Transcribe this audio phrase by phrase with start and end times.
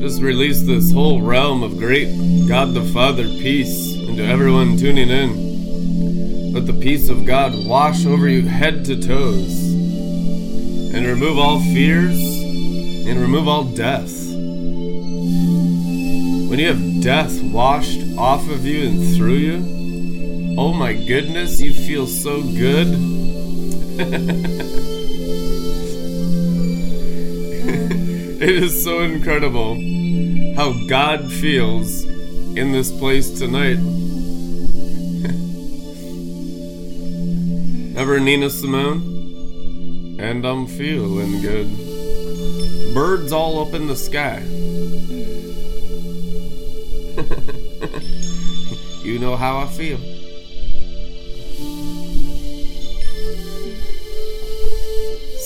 [0.00, 2.08] just release this whole realm of great
[2.48, 6.52] God the Father peace into everyone tuning in.
[6.52, 9.72] Let the peace of God wash over you head to toes
[10.94, 12.20] and remove all fears
[13.06, 14.12] and remove all death.
[16.48, 21.72] When you have death washed off of you and through you, oh my goodness, you
[21.72, 22.88] feel so good.
[28.44, 29.74] it is so incredible
[30.54, 33.78] how God feels in this place tonight.
[37.98, 40.18] Ever Nina Simone?
[40.20, 41.70] And I'm feeling good.
[42.92, 44.40] Birds all up in the sky.
[49.02, 49.96] you know how I feel.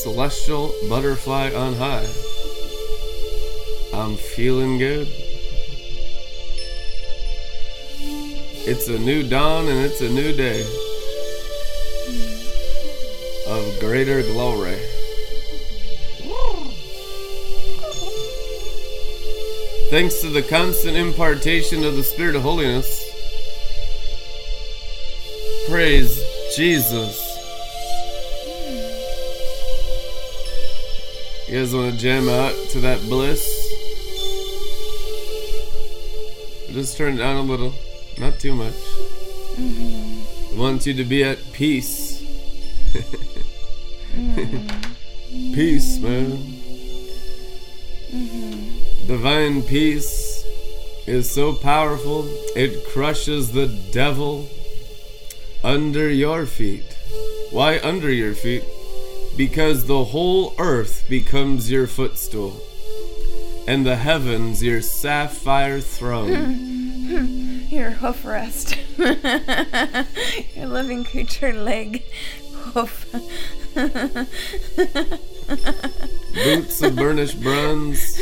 [0.03, 2.28] Celestial butterfly on high.
[3.99, 5.09] I'm feeling good.
[8.65, 10.63] It's a new dawn and it's a new day
[13.49, 14.79] of greater glory.
[19.91, 23.05] Thanks to the constant impartation of the Spirit of holiness.
[25.69, 26.23] Praise
[26.55, 27.25] Jesus.
[31.49, 33.58] You guys want to jam out to that bliss?
[36.79, 37.75] Just turn it down a little,
[38.19, 38.73] not too much.
[39.57, 40.55] Mm-hmm.
[40.55, 42.23] I want you to be at peace.
[44.13, 45.55] Mm-hmm.
[45.55, 46.31] Peace, man.
[48.13, 49.07] Mm-hmm.
[49.09, 50.45] Divine peace
[51.09, 54.49] is so powerful, it crushes the devil
[55.65, 56.97] under your feet.
[57.51, 58.63] Why under your feet?
[59.37, 62.63] Because the whole earth becomes your footstool,
[63.69, 66.33] and the heavens your sapphire throne.
[66.33, 67.17] Hmm.
[67.17, 67.59] Hmm.
[67.69, 68.79] Your hoof rest.
[70.57, 72.03] Your living creature leg.
[72.73, 73.13] Hoof.
[76.35, 78.17] Boots of burnished bronze.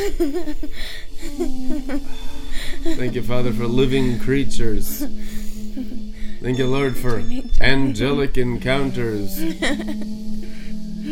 [2.83, 4.99] Thank you, Father, for living creatures.
[6.41, 7.23] Thank you, Lord, for
[7.61, 9.39] angelic encounters.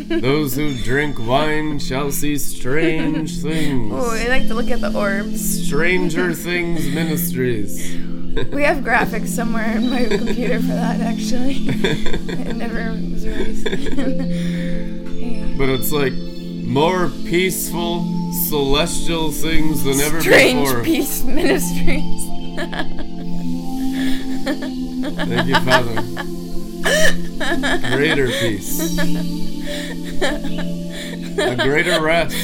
[0.04, 3.92] Those who drink wine shall see strange things.
[3.94, 5.66] Oh, I like to look at the orbs.
[5.66, 7.94] Stranger Things Ministries.
[8.52, 11.54] We have graphics somewhere in my computer for that, actually.
[11.68, 13.66] it never was released.
[15.16, 15.54] Yeah.
[15.56, 18.04] But it's like more peaceful,
[18.48, 20.84] celestial things than ever Strange before.
[20.84, 22.26] Peace Ministries.
[25.16, 26.02] Thank you, Father.
[27.96, 29.45] Greater peace.
[30.22, 32.34] A greater rest.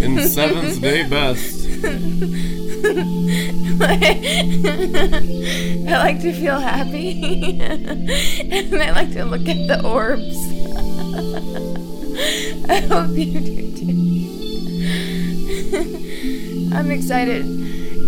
[0.00, 1.66] In seventh day best.
[5.88, 7.60] I like to feel happy.
[7.60, 10.22] and I like to look at the orbs.
[12.68, 13.86] I hope you do too.
[16.74, 17.44] I'm excited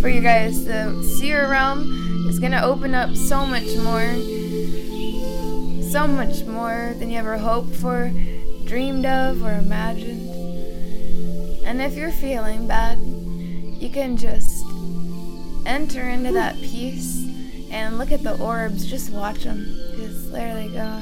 [0.01, 0.65] for you guys.
[0.65, 4.15] The seer realm is going to open up so much more.
[5.91, 8.12] So much more than you ever hoped for,
[8.66, 10.28] dreamed of, or imagined.
[11.65, 14.65] And if you're feeling bad, you can just
[15.65, 17.25] enter into that peace
[17.71, 18.84] and look at the orbs.
[18.87, 19.65] Just watch them.
[19.97, 21.00] Just there they go.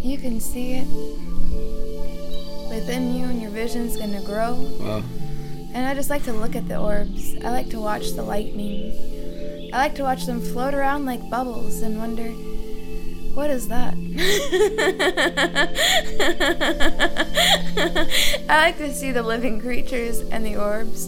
[0.00, 0.86] You can see it
[2.68, 4.54] within you, and your vision's gonna grow.
[4.80, 5.02] Wow.
[5.72, 7.36] And I just like to look at the orbs.
[7.42, 9.70] I like to watch the lightning.
[9.72, 12.30] I like to watch them float around like bubbles and wonder,
[13.34, 13.94] what is that?
[18.48, 21.06] I like to see the living creatures and the orbs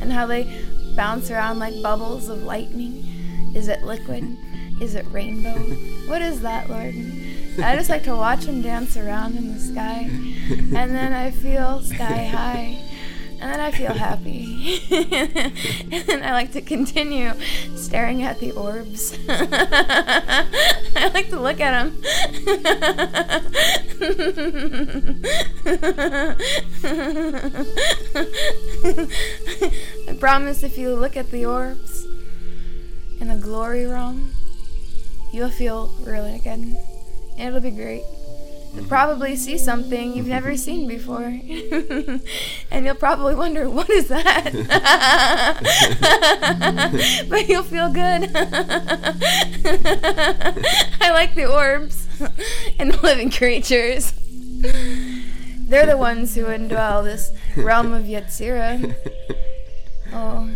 [0.00, 0.62] and how they
[0.94, 3.04] bounce around like bubbles of lightning.
[3.54, 4.36] Is it liquid?
[4.80, 5.58] Is it rainbow?
[6.08, 6.94] What is that, Lord?
[7.62, 10.10] I just like to watch them dance around in the sky.
[10.50, 12.78] And then I feel sky high.
[13.38, 14.80] And then I feel happy.
[14.90, 17.32] and then I like to continue
[17.74, 19.18] staring at the orbs.
[19.28, 22.02] I like to look at them.
[30.08, 32.06] I promise if you look at the orbs
[33.20, 34.32] in the glory realm,
[35.32, 36.74] you'll feel really good.
[37.38, 38.02] It'll be great.
[38.76, 41.24] You'll probably see something you've never seen before.
[42.70, 44.52] and you'll probably wonder, what is that?
[47.30, 48.30] but you'll feel good.
[51.00, 52.06] I like the orbs
[52.78, 54.12] and the living creatures.
[55.68, 58.94] They're the ones who indwell this realm of Yetzira.
[60.12, 60.50] Oh.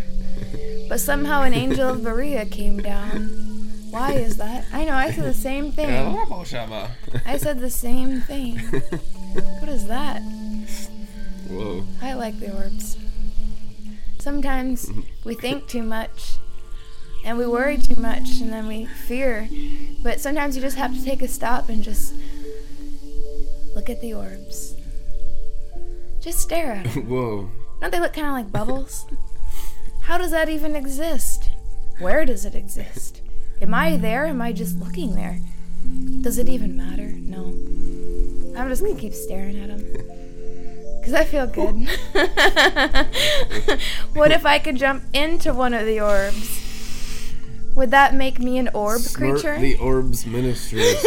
[0.91, 3.40] But somehow an angel of Beriah came down.
[3.91, 4.67] Why is that?
[4.73, 5.91] I know, I said the same thing.
[5.91, 8.61] I said the same thing.
[9.61, 10.23] What is that?
[11.49, 11.85] Whoa.
[12.03, 12.99] I like the orbs.
[14.19, 14.91] Sometimes
[15.25, 16.39] we think too much
[17.25, 19.49] and we worry too much and then we fear.
[20.03, 22.15] But sometimes you just have to take a stop and just
[23.77, 24.75] look at the orbs.
[26.21, 27.09] Just stare at them.
[27.09, 27.51] Whoa.
[27.81, 29.07] Don't they look kind of like bubbles?
[30.03, 31.51] How does that even exist?
[32.01, 33.23] Where does it exist?
[33.63, 34.27] Am I there?
[34.27, 35.39] Am I just looking there?
[36.23, 37.09] Does it even matter?
[37.09, 37.47] No.
[38.59, 39.87] I'm just gonna keep staring at him.
[41.01, 41.89] Because I feel good.
[44.13, 47.33] what if I could jump into one of the orbs?
[47.75, 49.59] Would that make me an orb Smart creature?
[49.59, 51.03] the Orbs Ministries.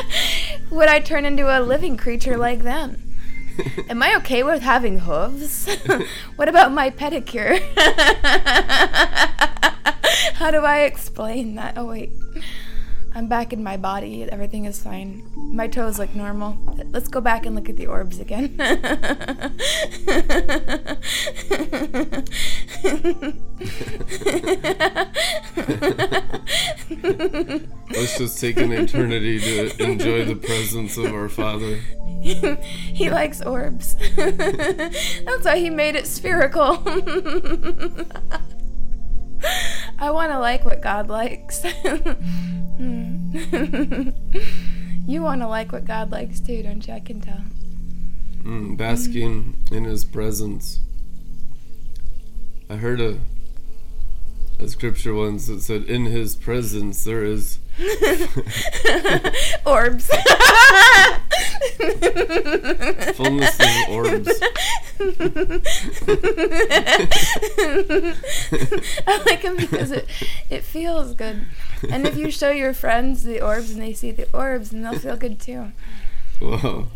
[0.70, 3.02] Would I turn into a living creature like them?
[3.90, 5.68] Am I okay with having hooves?
[6.36, 7.60] what about my pedicure?
[10.34, 11.74] How do I explain that?
[11.76, 12.10] Oh, wait.
[13.14, 14.24] I'm back in my body.
[14.24, 15.22] Everything is fine.
[15.34, 16.58] My toes look normal.
[16.90, 18.54] Let's go back and look at the orbs again.
[27.90, 31.76] Let's just take an eternity to enjoy the presence of our Father.
[32.20, 33.96] he likes orbs.
[34.16, 36.82] That's why he made it spherical.
[39.98, 41.64] I want to like what God likes.
[42.76, 43.30] Hmm.
[45.06, 46.92] you want to like what God likes too, don't you?
[46.92, 47.40] I can tell.
[48.42, 50.80] Mm, basking in His presence.
[52.68, 53.18] I heard a
[54.58, 57.58] a scripture once that said, "In His presence there is."
[59.66, 60.08] Orbs.
[63.16, 64.30] Fullness of orbs.
[69.06, 70.08] I like them because it
[70.48, 71.42] it feels good.
[71.90, 74.98] And if you show your friends the orbs and they see the orbs, then they'll
[74.98, 75.72] feel good too.
[76.40, 76.86] Whoa.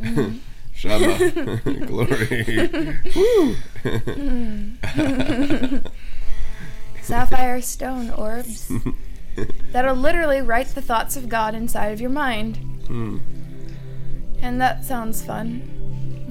[0.00, 0.38] Mm-hmm.
[0.74, 1.16] Shama.
[1.86, 2.44] Glory.
[3.14, 3.54] Woo.
[3.84, 5.76] Mm-hmm.
[7.04, 8.72] Sapphire stone orbs
[9.72, 12.56] that'll literally write the thoughts of God inside of your mind.
[12.86, 13.18] Hmm.
[14.40, 15.70] And that sounds fun.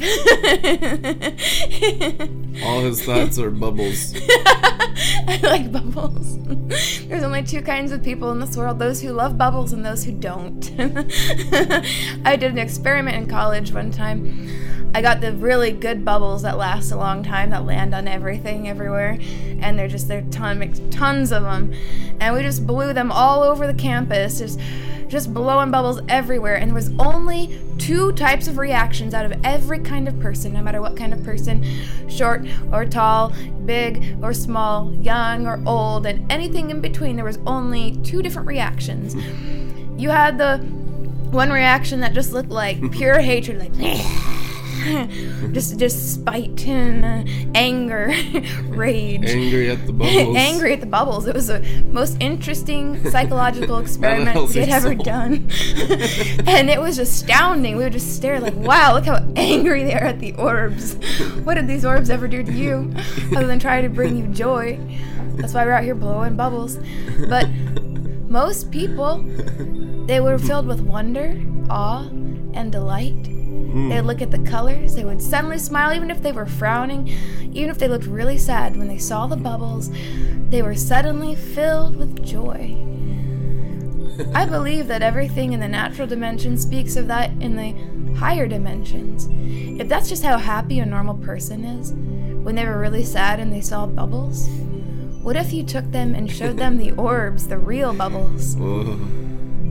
[2.64, 4.16] All his thoughts are bubbles.
[5.28, 6.40] I like bubbles.
[7.06, 10.04] There's only two kinds of people in this world those who love bubbles and those
[10.04, 10.72] who don't.
[12.26, 14.83] I did an experiment in college one time.
[14.96, 18.68] I got the really good bubbles that last a long time that land on everything
[18.68, 19.18] everywhere.
[19.60, 21.74] And they're just, they're ton, tons of them.
[22.20, 24.40] And we just blew them all over the campus.
[24.40, 24.60] Just
[25.14, 29.78] just blowing bubbles everywhere and there was only two types of reactions out of every
[29.78, 31.64] kind of person no matter what kind of person
[32.10, 33.32] short or tall
[33.66, 38.48] big or small young or old and anything in between there was only two different
[38.48, 39.14] reactions
[40.02, 40.58] you had the
[41.30, 44.43] one reaction that just looked like pure hatred like
[45.54, 48.08] just just spite and uh, anger
[48.70, 50.36] rage Angry at the bubbles.
[50.38, 51.28] angry at the bubbles.
[51.28, 51.60] It was the
[51.92, 55.04] most interesting psychological experiment we had ever soul.
[55.04, 55.50] done.
[56.48, 57.78] and it was astounding.
[57.78, 60.96] We would just stare like, wow, look how angry they are at the orbs.
[61.44, 62.94] What did these orbs ever do to you?
[63.36, 64.80] Other than try to bring you joy.
[65.36, 66.78] That's why we're out here blowing bubbles.
[67.30, 67.50] But
[68.30, 69.24] most people,
[70.08, 72.08] they were filled with wonder, awe,
[72.54, 73.30] and delight.
[73.74, 73.90] Mm.
[73.90, 77.08] They'd look at the colors, they would suddenly smile even if they were frowning,
[77.54, 79.90] even if they looked really sad when they saw the bubbles,
[80.50, 82.78] they were suddenly filled with joy.
[84.36, 89.28] I believe that everything in the natural dimension speaks of that in the higher dimensions.
[89.82, 91.94] If that's just how happy a normal person is,
[92.44, 94.48] when they were really sad and they saw bubbles,
[95.24, 98.56] what if you took them and showed them the orbs, the real bubbles?
[98.56, 99.00] Whoa.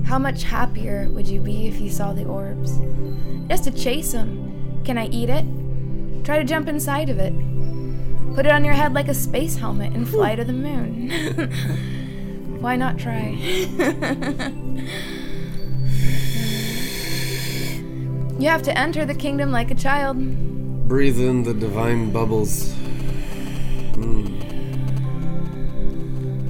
[0.05, 2.79] How much happier would you be if you saw the orbs?
[3.49, 4.81] Just to chase them.
[4.85, 5.45] Can I eat it?
[6.25, 7.33] Try to jump inside of it.
[8.35, 11.11] Put it on your head like a space helmet and fly to the moon.
[12.61, 13.29] Why not try?
[18.39, 20.17] you have to enter the kingdom like a child.
[20.89, 22.73] Breathe in the divine bubbles.
[23.95, 24.41] Mm.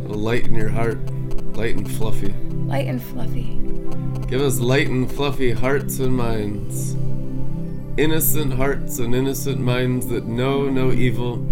[0.04, 0.98] It'll lighten your heart.
[1.56, 2.34] Light and fluffy.
[2.72, 3.60] Light and fluffy.
[4.28, 6.94] Give us light and fluffy hearts and minds.
[7.98, 11.46] Innocent hearts and innocent minds that know no evil,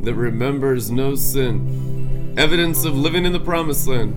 [0.00, 2.34] that remembers no sin.
[2.38, 4.14] Evidence of living in the promised land.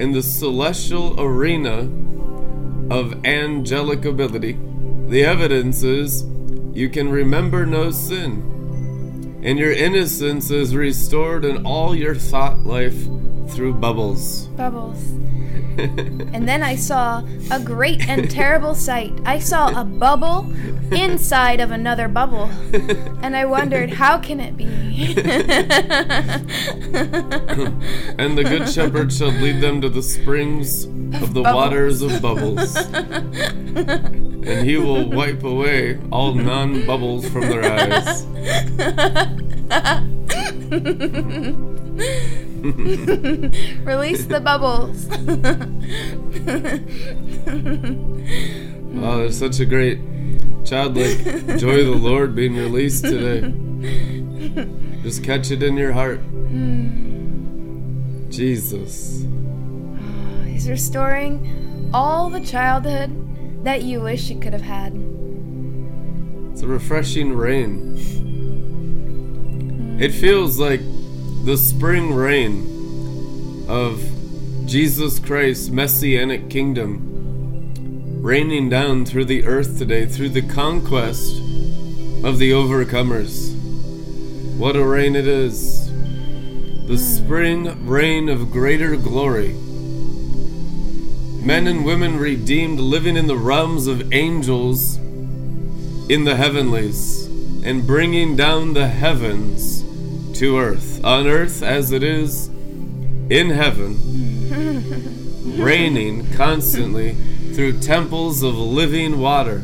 [0.00, 1.90] In the celestial arena
[2.88, 4.56] of angelic ability,
[5.08, 6.22] The evidence is
[6.72, 9.40] you can remember no sin.
[9.42, 13.02] And your innocence is restored in all your thought life
[13.48, 14.46] through bubbles.
[14.56, 15.02] Bubbles.
[15.78, 19.12] and then I saw a great and terrible sight.
[19.24, 20.52] I saw a bubble
[20.92, 22.50] inside of another bubble.
[23.22, 24.64] And I wondered, how can it be?
[28.18, 31.54] and the good shepherd shall lead them to the springs of the Bubbles.
[31.54, 32.76] waters of bubbles.
[33.76, 38.26] and he will wipe away all non bubbles from their eyes.
[43.84, 45.08] Release the bubbles.
[49.02, 49.98] Oh, there's such a great
[50.64, 51.18] childlike
[51.58, 53.50] joy of the Lord being released today.
[55.02, 56.18] Just catch it in your heart.
[56.18, 57.10] Hmm.
[58.30, 59.24] Jesus.
[59.96, 63.10] Ah, he's restoring all the childhood
[63.64, 64.92] that you wish you could have had.
[66.52, 67.96] It's a refreshing rain.
[69.98, 70.80] It feels like
[71.44, 74.02] the spring rain of
[74.66, 81.38] Jesus Christ's messianic kingdom raining down through the earth today, through the conquest
[82.22, 83.56] of the overcomers.
[84.58, 85.86] What a rain it is!
[86.86, 86.96] The hmm.
[86.96, 89.54] spring rain of greater glory.
[91.42, 94.96] Men and women redeemed living in the realms of angels
[96.10, 97.24] in the heavenlies
[97.64, 99.79] and bringing down the heavens
[100.40, 102.46] to earth, on earth as it is
[103.28, 103.94] in heaven,
[105.62, 107.12] raining constantly
[107.52, 109.56] through temples of living water.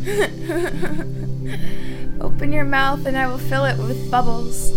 [2.20, 4.70] Open your mouth and I will fill it with bubbles.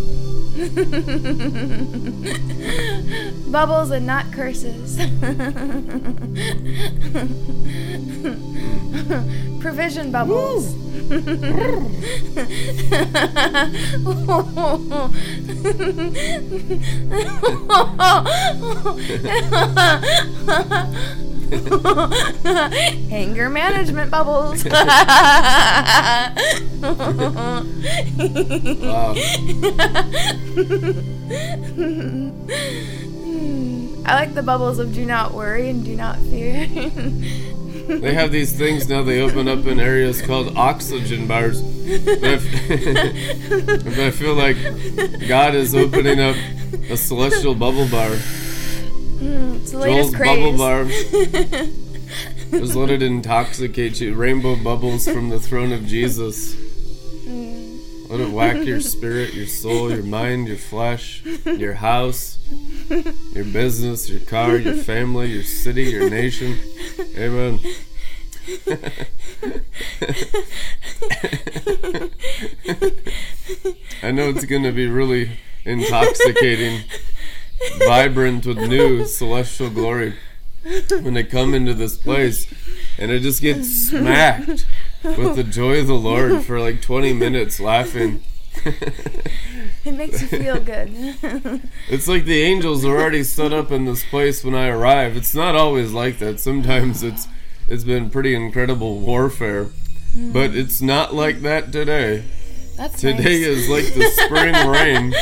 [3.50, 4.98] bubbles and not curses.
[9.62, 10.76] Provision bubbles.
[23.12, 24.64] Anger management bubbles.
[32.86, 36.68] I like the bubbles of do not worry and do not fear.
[36.68, 41.62] They have these things now they open up in areas called oxygen bars.
[41.62, 42.44] But I, f-
[43.84, 44.58] but I feel like
[45.28, 46.36] God is opening up
[46.90, 48.16] a celestial bubble bar.
[49.20, 50.58] Mm, it's the latest Joel's bubble craze.
[50.58, 50.86] bar.
[52.60, 54.16] Just let it intoxicate you.
[54.16, 56.56] Rainbow bubbles from the throne of Jesus.
[56.56, 58.10] Mm.
[58.10, 62.38] Let it whack your spirit, your soul, your mind, your flesh, your house,
[62.90, 66.58] your business, your car, your family, your city, your nation.
[67.18, 67.60] Amen.
[74.02, 75.32] I know it's going to be really
[75.66, 76.82] intoxicating,
[77.80, 80.16] vibrant with new celestial glory
[81.02, 82.46] when they come into this place
[82.98, 84.66] and it just gets smacked
[85.04, 88.24] with the joy of the Lord for like 20 minutes laughing.
[89.86, 90.90] It makes you feel good.
[91.90, 95.16] It's like the angels are already set up in this place when I arrive.
[95.16, 96.40] It's not always like that.
[96.40, 97.28] Sometimes it's
[97.70, 99.66] it's been pretty incredible warfare.
[99.66, 100.32] Mm-hmm.
[100.34, 102.26] But it's not like that today.
[102.76, 103.48] That's Today nice.
[103.48, 105.14] is like the spring rain.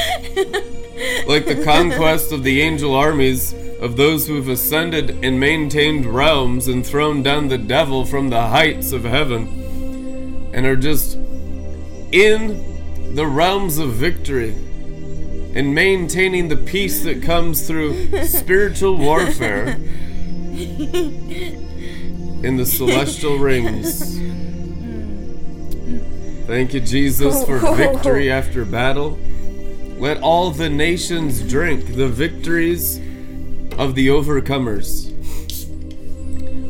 [1.27, 6.67] Like the conquest of the angel armies of those who have ascended and maintained realms
[6.67, 11.15] and thrown down the devil from the heights of heaven and are just
[12.11, 14.51] in the realms of victory
[15.53, 19.77] and maintaining the peace that comes through spiritual warfare
[22.43, 24.17] in the celestial rings.
[26.47, 29.19] Thank you, Jesus, for victory after battle.
[29.97, 32.97] Let all the nations drink the victories
[33.77, 35.07] of the overcomers.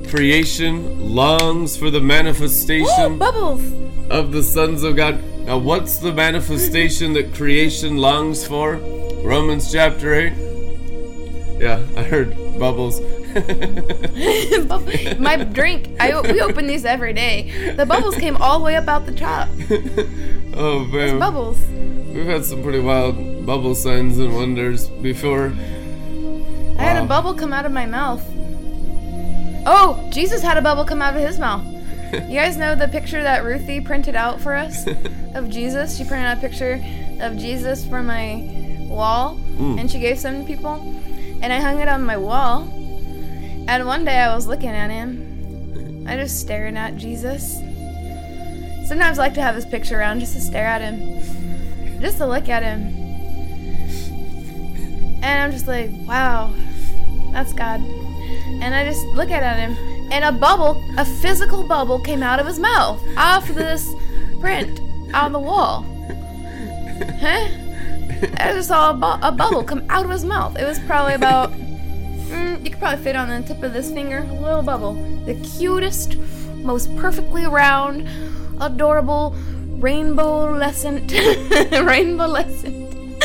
[0.10, 3.62] Creation longs for the Ooh, manifestation bubbles.
[4.10, 5.22] of the sons of God.
[5.40, 8.76] Now, what's the manifestation that creation longs for?
[9.24, 10.34] Romans chapter 8.
[11.60, 13.02] Yeah, I heard bubbles.
[15.20, 15.90] My drink.
[16.00, 17.74] I we open these every day.
[17.76, 19.50] The bubbles came all the way up out the top.
[20.54, 21.20] oh, man.
[21.20, 21.60] Bubbles.
[22.18, 25.54] We've had some pretty wild bubble signs and wonders before.
[26.80, 28.24] I had a bubble come out of my mouth.
[29.68, 31.64] Oh, Jesus had a bubble come out of his mouth.
[32.14, 34.88] You guys know the picture that Ruthie printed out for us
[35.36, 35.98] of Jesus?
[35.98, 36.82] She printed out a picture
[37.20, 38.48] of Jesus for my
[38.90, 39.80] wall Mm.
[39.80, 40.76] and she gave some to people.
[41.42, 42.62] And I hung it on my wall.
[43.68, 46.06] And one day I was looking at him.
[46.08, 47.56] I just staring at Jesus.
[48.88, 51.00] Sometimes I like to have his picture around just to stare at him,
[52.02, 52.94] just to look at him.
[55.24, 56.54] And I'm just like, wow,
[57.32, 57.82] that's God.
[57.82, 59.76] And I just look at him,
[60.12, 63.90] and a bubble, a physical bubble, came out of his mouth off this
[64.40, 64.80] print
[65.14, 65.84] on the wall.
[67.20, 67.48] Huh?
[68.38, 70.58] I just saw a, bu- a bubble come out of his mouth.
[70.58, 74.20] It was probably about, mm, you could probably fit on the tip of this finger,
[74.20, 74.94] a little bubble.
[75.26, 76.18] The cutest,
[76.56, 78.08] most perfectly round,
[78.60, 79.36] adorable,
[79.78, 81.12] rainbow-lescent,
[81.72, 83.20] rainbow-lescent,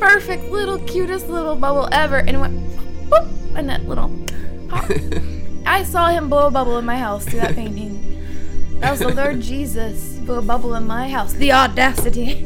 [0.00, 2.18] perfect little, cutest little bubble ever.
[2.18, 2.60] And it went
[3.08, 4.10] boop, and that little
[4.68, 4.90] pop.
[5.66, 8.06] I saw him blow a bubble in my house through that painting.
[8.80, 11.34] That was the Lord Jesus blew a bubble in my house.
[11.34, 12.42] The audacity.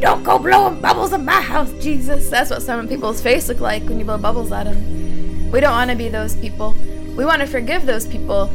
[0.00, 2.28] Don't go blowing bubbles in my house, Jesus.
[2.28, 5.50] That's what some people's face look like when you blow bubbles at them.
[5.50, 6.74] We don't want to be those people.
[7.16, 8.52] We want to forgive those people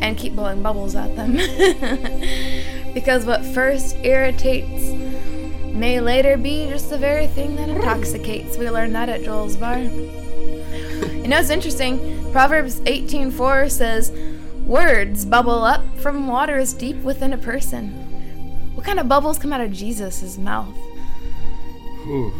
[0.00, 1.32] and keep blowing bubbles at them.
[2.94, 4.92] because what first irritates
[5.74, 8.56] may later be just the very thing that intoxicates.
[8.56, 9.78] We learned that at Joel's bar.
[9.78, 12.30] You know, it's interesting.
[12.32, 14.12] Proverbs 18:4 says,
[14.66, 17.90] "Words bubble up from waters deep within a person."
[18.74, 20.76] What kind of bubbles come out of Jesus' mouth?
[22.04, 22.32] Whew.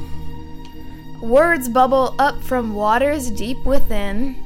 [1.23, 4.37] Words bubble up from waters deep within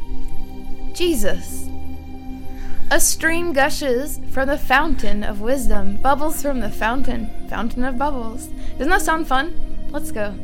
[0.95, 1.68] Jesus.
[2.91, 8.49] A stream gushes from the fountain of wisdom, bubbles from the fountain, fountain of bubbles.
[8.79, 9.55] Doesn't that sound fun?
[9.91, 10.35] Let's go.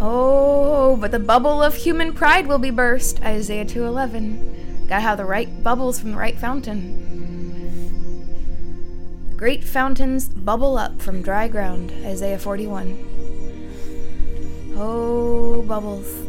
[0.00, 4.86] Oh, but the bubble of human pride will be burst, Isaiah 2:11.
[4.88, 7.04] Gotta have the right bubbles from the right fountain.
[9.36, 12.96] Great fountains bubble up from dry ground, Isaiah 41.
[14.76, 16.27] Oh, bubbles.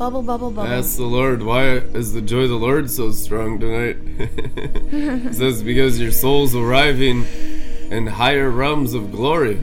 [0.00, 0.72] Bubble, bubble, bubble.
[0.72, 3.98] Ask the Lord, why is the joy of the Lord so strong tonight?
[4.18, 7.26] it says, because your soul's arriving
[7.90, 9.56] in higher realms of glory.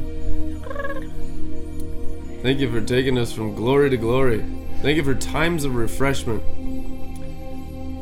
[2.43, 4.45] Thank you for taking us from glory to glory.
[4.83, 6.43] Thank you for times of refreshment.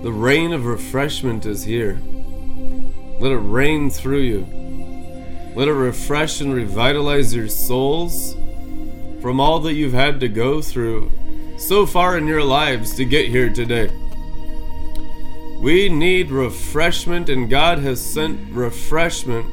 [0.03, 2.01] The rain of refreshment is here.
[3.21, 4.41] Let it rain through you.
[5.55, 8.33] Let it refresh and revitalize your souls
[9.21, 11.13] from all that you've had to go through
[11.57, 13.89] so far in your lives to get here today.
[15.59, 19.45] We need refreshment, and God has sent refreshment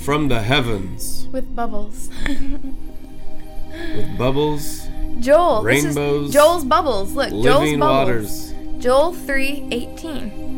[0.00, 2.08] from the heavens With bubbles.
[2.28, 4.88] with bubbles,
[5.20, 5.62] Joel.
[5.62, 7.12] this is Rainbows, Joel's bubbles.
[7.12, 8.08] Look, Joel's living bubbles.
[8.08, 8.54] waters.
[8.82, 10.50] Joel 3:18.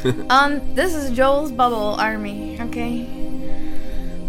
[0.30, 3.06] um, this is Joel's bubble army, okay?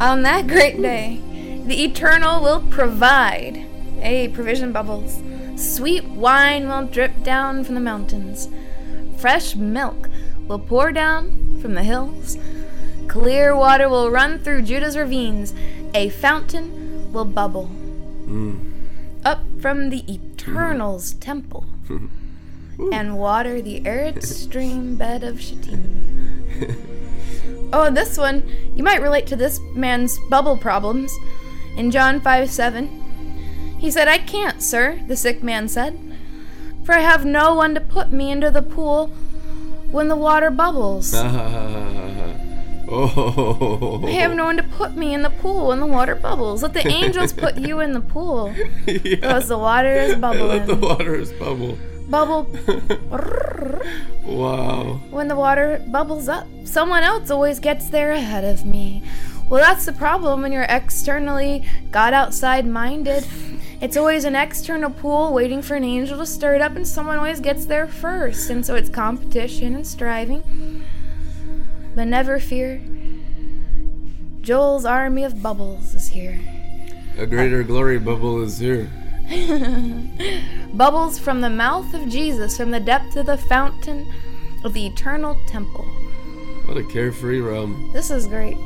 [0.02, 1.22] On that great day,
[1.66, 3.64] the eternal will provide
[4.02, 5.22] a provision bubbles.
[5.56, 8.50] Sweet wine will drip down from the mountains.
[9.18, 10.10] Fresh milk
[10.48, 12.38] will pour down from the hills.
[13.08, 15.54] Clear water will run through Judah's ravines.
[15.94, 17.70] A fountain will bubble
[18.26, 18.60] mm.
[19.26, 21.66] up from the Eternal's temple
[22.92, 26.50] and water the arid stream bed of Shittim.
[27.74, 28.44] oh, this one,
[28.76, 31.14] you might relate to this man's bubble problems.
[31.78, 33.01] In John 5 7,
[33.82, 36.00] he said, I can't, sir, the sick man said,
[36.84, 39.08] for I have no one to put me into the pool
[39.90, 41.12] when the water bubbles.
[41.16, 41.22] oh.
[44.06, 46.62] I have no one to put me in the pool when the water bubbles.
[46.62, 48.54] Let the angels put you in the pool
[48.86, 48.86] yeah.
[48.86, 50.48] because the water is bubbling.
[50.48, 51.76] Let the water is bubble.
[52.08, 52.44] Bubble.
[54.24, 55.02] Wow.
[55.10, 56.46] when the water bubbles up.
[56.66, 59.02] Someone else always gets there ahead of me.
[59.50, 63.26] Well, that's the problem when you're externally God outside minded.
[63.82, 67.18] It's always an external pool waiting for an angel to stir it up, and someone
[67.18, 68.52] always gets there first.
[68.52, 70.86] And so it's competition and striving.
[71.96, 72.80] But never fear.
[74.42, 76.40] Joel's army of bubbles is here.
[77.18, 78.90] A greater uh, glory bubble is here.
[80.74, 84.06] Bubbles from the mouth of Jesus, from the depth of the fountain
[84.64, 85.86] of the eternal temple.
[86.66, 87.92] What a carefree realm.
[87.94, 88.58] This is great.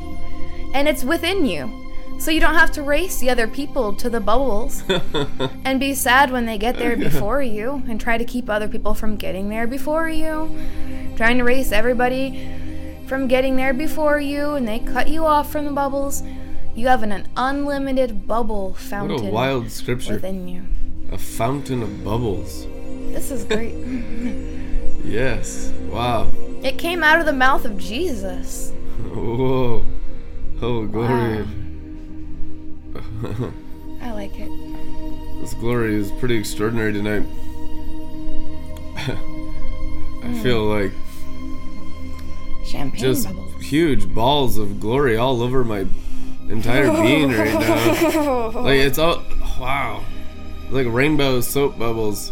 [0.73, 1.84] And it's within you.
[2.17, 4.83] So you don't have to race the other people to the bubbles
[5.63, 8.93] and be sad when they get there before you and try to keep other people
[8.93, 10.57] from getting there before you.
[11.17, 12.49] Trying to race everybody
[13.05, 16.23] from getting there before you and they cut you off from the bubbles.
[16.73, 19.17] You have an unlimited bubble fountain.
[19.25, 20.13] What a wild scripture.
[20.15, 20.63] within you.
[21.11, 22.65] A fountain of bubbles.
[23.13, 23.75] This is great.
[25.05, 25.71] Yes.
[25.91, 26.31] Wow.
[26.63, 28.71] it came out of the mouth of Jesus.
[29.13, 29.85] Whoa.
[30.63, 31.45] Oh, glory.
[34.01, 35.41] I like it.
[35.41, 37.25] this glory is pretty extraordinary tonight.
[38.97, 40.41] I hmm.
[40.41, 40.91] feel like
[42.65, 43.61] Champagne just bubbles.
[43.61, 45.85] huge balls of glory all over my
[46.49, 48.49] entire being right now.
[48.49, 49.21] Like it's all
[49.59, 50.03] wow,
[50.69, 52.31] like rainbow soap bubbles.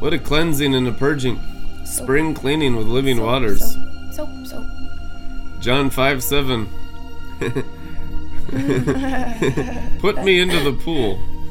[0.00, 1.40] What a cleansing and a purging,
[1.84, 3.60] spring cleaning with living Soap, waters.
[3.60, 4.66] Soap, soap, soap.
[5.60, 6.68] John five seven.
[10.00, 11.18] Put me into the pool.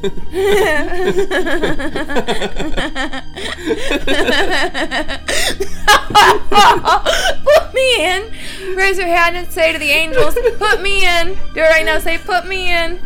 [6.40, 8.32] put me in.
[8.76, 11.28] Raise your hand and say to the angels, put me in.
[11.54, 11.98] Do it right now.
[11.98, 12.98] Say, put me in.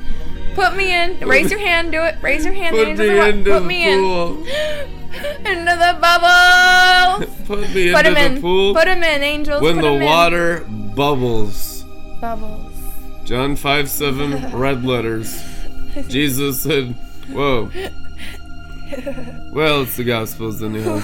[0.55, 1.19] Put me in.
[1.21, 1.93] Raise your hand.
[1.93, 2.17] Do it.
[2.23, 2.77] Raise your hand.
[2.77, 4.47] the Put angels me are into Put the me pool.
[4.47, 4.91] in.
[5.47, 7.31] Into the bubbles.
[7.47, 8.41] Put me Put into him the in.
[8.43, 8.75] pool.
[8.75, 9.63] Put him in, angels.
[9.63, 10.09] when put the him in.
[10.09, 10.65] water
[10.97, 11.85] bubbles.
[12.21, 12.74] Bubbles.
[13.25, 15.43] John 5 7, red letters.
[16.09, 16.95] Jesus said,
[17.29, 17.71] Whoa.
[19.53, 21.01] Well, it's the Gospels, anyhow.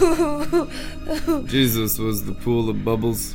[1.46, 3.34] Jesus was the pool of bubbles.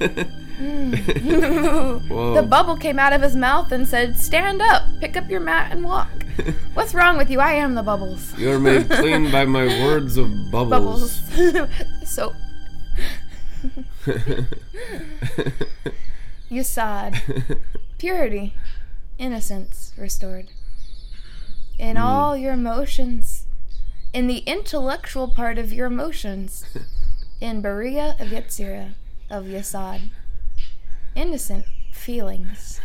[0.58, 5.70] The bubble came out of his mouth and said, Stand up, pick up your mat,
[5.70, 6.08] and walk.
[6.72, 7.40] What's wrong with you?
[7.40, 8.32] I am the bubbles.
[8.38, 11.20] You're made clean by my words of bubbles.
[11.36, 11.68] Bubbles.
[12.04, 12.34] so,
[16.50, 17.58] Yesod.
[17.98, 18.54] Purity.
[19.18, 20.48] Innocence restored.
[21.78, 22.02] In mm.
[22.02, 23.46] all your emotions.
[24.12, 26.64] In the intellectual part of your emotions.
[27.40, 28.94] In Beriah of Yetzirah
[29.28, 30.10] of Yesod.
[31.14, 32.80] Innocent feelings.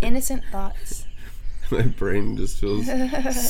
[0.00, 1.06] Innocent thoughts.
[1.70, 2.86] my brain just feels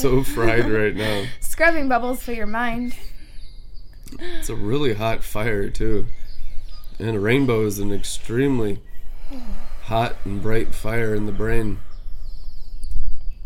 [0.00, 1.24] so fried right now.
[1.40, 2.96] Scrubbing bubbles for your mind.
[4.38, 6.06] It's a really hot fire, too.
[6.98, 8.80] And a rainbow is an extremely
[9.82, 11.78] hot and bright fire in the brain.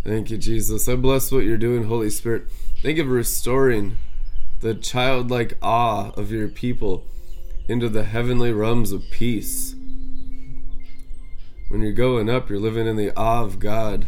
[0.05, 0.89] Thank you, Jesus.
[0.89, 2.45] I bless what you're doing, Holy Spirit.
[2.83, 3.99] Thank you for restoring
[4.61, 7.05] the childlike awe of your people
[7.69, 9.75] into the heavenly realms of peace.
[11.69, 14.07] When you're going up, you're living in the awe of God.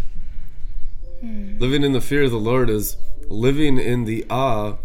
[1.23, 2.97] Living in the fear of the Lord is
[3.29, 4.79] living in the awe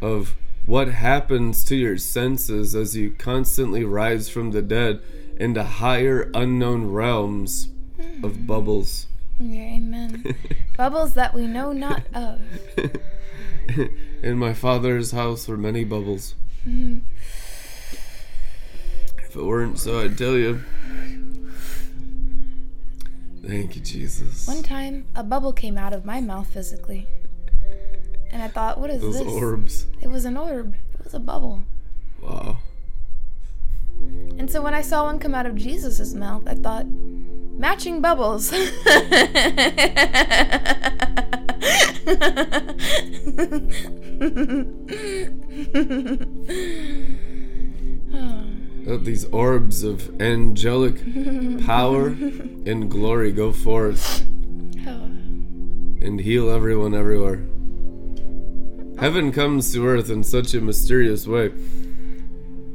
[0.00, 5.02] of what happens to your senses as you constantly rise from the dead
[5.36, 7.68] into higher unknown realms
[8.22, 8.46] of hmm.
[8.46, 9.06] bubbles.
[9.38, 10.36] Yeah, amen.
[10.76, 12.40] bubbles that we know not of.
[14.22, 16.34] In my father's house were many bubbles.
[16.62, 16.98] Hmm.
[19.18, 20.62] If it weren't so, I'd tell you.
[23.46, 24.46] Thank you, Jesus.
[24.46, 27.06] One time, a bubble came out of my mouth physically.
[28.30, 29.26] And I thought, what is Those this?
[29.26, 29.86] orbs.
[30.00, 30.74] It was an orb.
[30.94, 31.62] It was a bubble.
[32.22, 32.58] Wow.
[34.38, 38.52] And so when I saw one come out of Jesus' mouth, I thought, matching bubbles.
[48.86, 50.96] Let these orbs of angelic
[51.64, 54.20] power and glory go forth
[56.04, 57.46] and heal everyone everywhere.
[59.00, 61.52] Heaven comes to earth in such a mysterious way.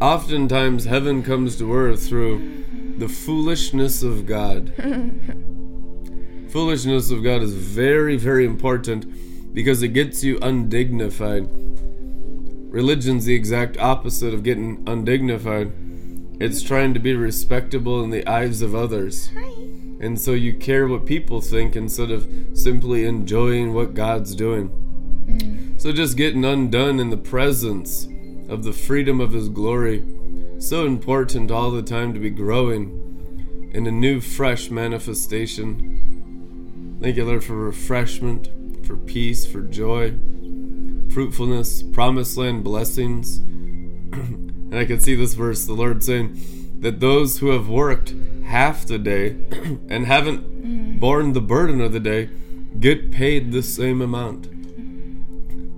[0.02, 2.64] Oftentimes, heaven comes to earth through
[2.98, 4.74] the foolishness of God.
[6.50, 11.50] foolishness of God is very, very important because it gets you undignified.
[12.72, 15.74] Religion's the exact opposite of getting undignified.
[16.40, 19.30] It's trying to be respectable in the eyes of others.
[20.00, 24.70] And so you care what people think instead of simply enjoying what God's doing.
[25.28, 25.82] Mm.
[25.82, 28.08] So just getting undone in the presence
[28.50, 30.04] of the freedom of His glory.
[30.60, 36.98] So important all the time to be growing in a new, fresh manifestation.
[37.02, 38.50] Thank you, Lord, for refreshment,
[38.86, 40.16] for peace, for joy,
[41.12, 43.38] fruitfulness, promised land blessings.
[44.12, 46.38] and I can see this verse, the Lord saying
[46.80, 49.30] that those who have worked half the day
[49.90, 51.00] and haven't mm.
[51.00, 52.30] borne the burden of the day
[52.80, 54.48] get paid the same amount.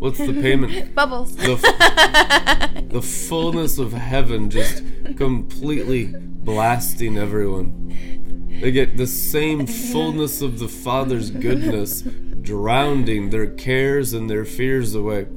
[0.02, 0.96] What's the payment?
[0.96, 1.36] bubbles.
[1.36, 4.84] The, f- the fullness of heaven just
[5.16, 8.50] completely blasting everyone.
[8.60, 14.96] They get the same fullness of the Father's goodness, drowning their cares and their fears
[14.96, 15.28] away,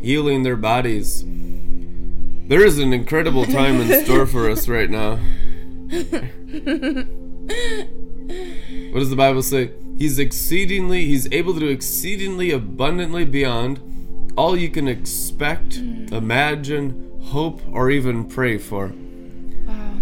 [0.00, 1.22] healing their bodies.
[1.26, 5.16] There is an incredible time in store for us right now.
[8.92, 9.72] What does the Bible say?
[9.98, 13.92] He's exceedingly, he's able to do exceedingly abundantly beyond
[14.36, 18.92] all you can expect, imagine, hope, or even pray for.
[19.66, 19.98] wow.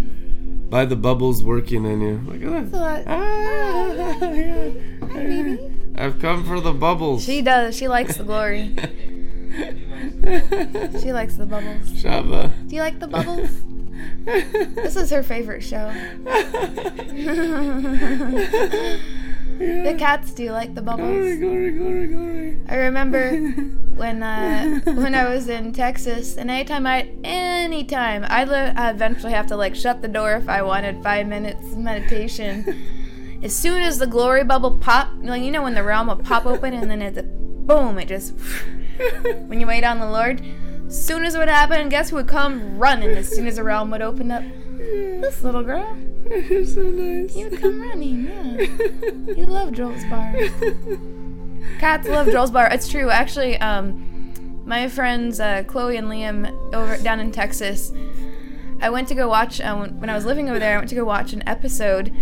[0.69, 2.21] By the bubbles working in you.
[2.27, 3.05] Look at that.
[3.07, 5.57] Ah, yeah.
[5.97, 7.25] I've come for the bubbles.
[7.25, 7.77] She does.
[7.77, 8.75] She likes the glory.
[11.01, 11.89] She likes the bubbles.
[12.03, 12.51] Shava.
[12.69, 13.51] Do you like the bubbles?
[14.25, 15.93] This is her favorite show.
[19.59, 21.09] The cats do you like the bubbles.
[21.09, 22.07] glory, glory, glory.
[22.09, 22.59] Glory.
[22.69, 23.37] I remember
[23.95, 29.33] when uh, when I was in Texas, and anytime I anytime I li- I eventually
[29.33, 32.65] have to like shut the door if I wanted five minutes meditation.
[33.43, 36.47] As soon as the glory bubble pop, like you know when the realm will pop
[36.47, 38.33] open and then it's a boom, it just
[39.47, 40.43] when you wait on the Lord.
[40.89, 43.91] Soon as it would happen, guess who would come running as soon as the realm
[43.91, 44.43] would open up?
[44.79, 45.97] This little girl.
[46.49, 47.37] You're so nice.
[47.37, 48.67] You would come running, yeah.
[49.37, 50.35] You love Joel's Bar.
[51.79, 52.69] Cats love Joel's Bar.
[52.73, 53.11] It's true.
[53.11, 57.93] Actually, um, my friends uh, Chloe and Liam over down in Texas.
[58.81, 60.75] I went to go watch uh, when, when I was living over there.
[60.75, 62.13] I went to go watch an episode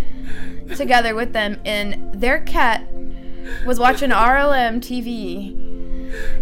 [0.76, 2.88] together with them, and their cat
[3.64, 5.58] was watching RLM TV.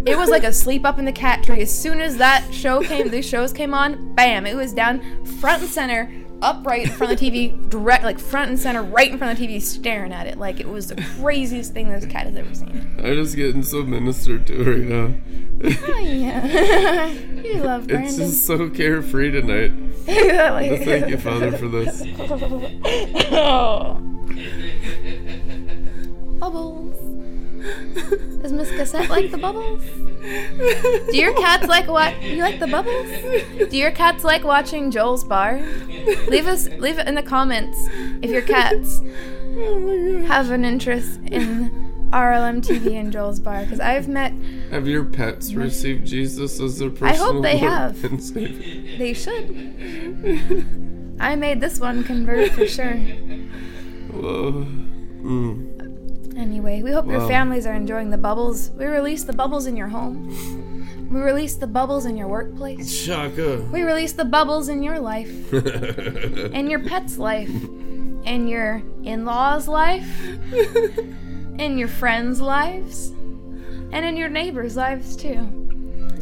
[0.06, 1.60] It was like a sleep up in the cat tree.
[1.60, 4.46] As soon as that show came, these shows came on, bam!
[4.46, 6.10] It was down front and center,
[6.42, 9.38] upright in front of the TV, direct, like front and center, right in front of
[9.38, 10.38] the TV, staring at it.
[10.38, 12.94] Like it was the craziest thing this cat has ever seen.
[12.98, 15.14] I'm just getting so ministered to right now.
[15.62, 17.06] Oh yeah,
[17.44, 18.08] you love Brandon.
[18.08, 19.72] It's just so carefree tonight.
[20.10, 22.02] Like- Thank you, Father, for this.
[23.32, 24.00] oh.
[26.40, 27.09] Bubbles.
[28.42, 29.82] Does Miss Cassette like the bubbles?
[31.10, 32.20] Do your cats like what?
[32.22, 33.70] You like the bubbles?
[33.70, 35.60] Do your cats like watching Joel's Bar?
[36.28, 37.78] Leave us leave it in the comments
[38.22, 41.70] if your cats Oh have an interest in
[42.12, 44.32] RLM TV and Joel's Bar because I've met
[44.70, 48.00] Have your pets received Jesus as their I personal hope they have.
[48.98, 50.66] They should.
[51.20, 52.96] I made this one convert for sure.
[54.12, 54.66] Whoa.
[55.22, 55.69] Mm.
[56.36, 58.70] Anyway, we hope your families are enjoying the bubbles.
[58.70, 60.28] We release the bubbles in your home.
[61.10, 62.90] We release the bubbles in your workplace.
[62.90, 63.62] Shaka.
[63.72, 69.66] We release the bubbles in your life, in your pet's life, in your in law's
[69.66, 70.08] life,
[71.58, 75.48] in your friends' lives, and in your neighbors' lives too.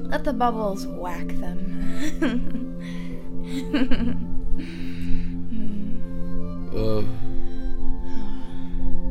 [0.01, 2.15] Let the bubbles whack them.
[6.69, 7.03] Uh,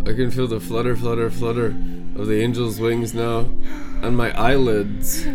[0.07, 1.75] I can feel the flutter, flutter, flutter
[2.15, 3.39] of the angel's wings now
[4.01, 5.27] on my eyelids.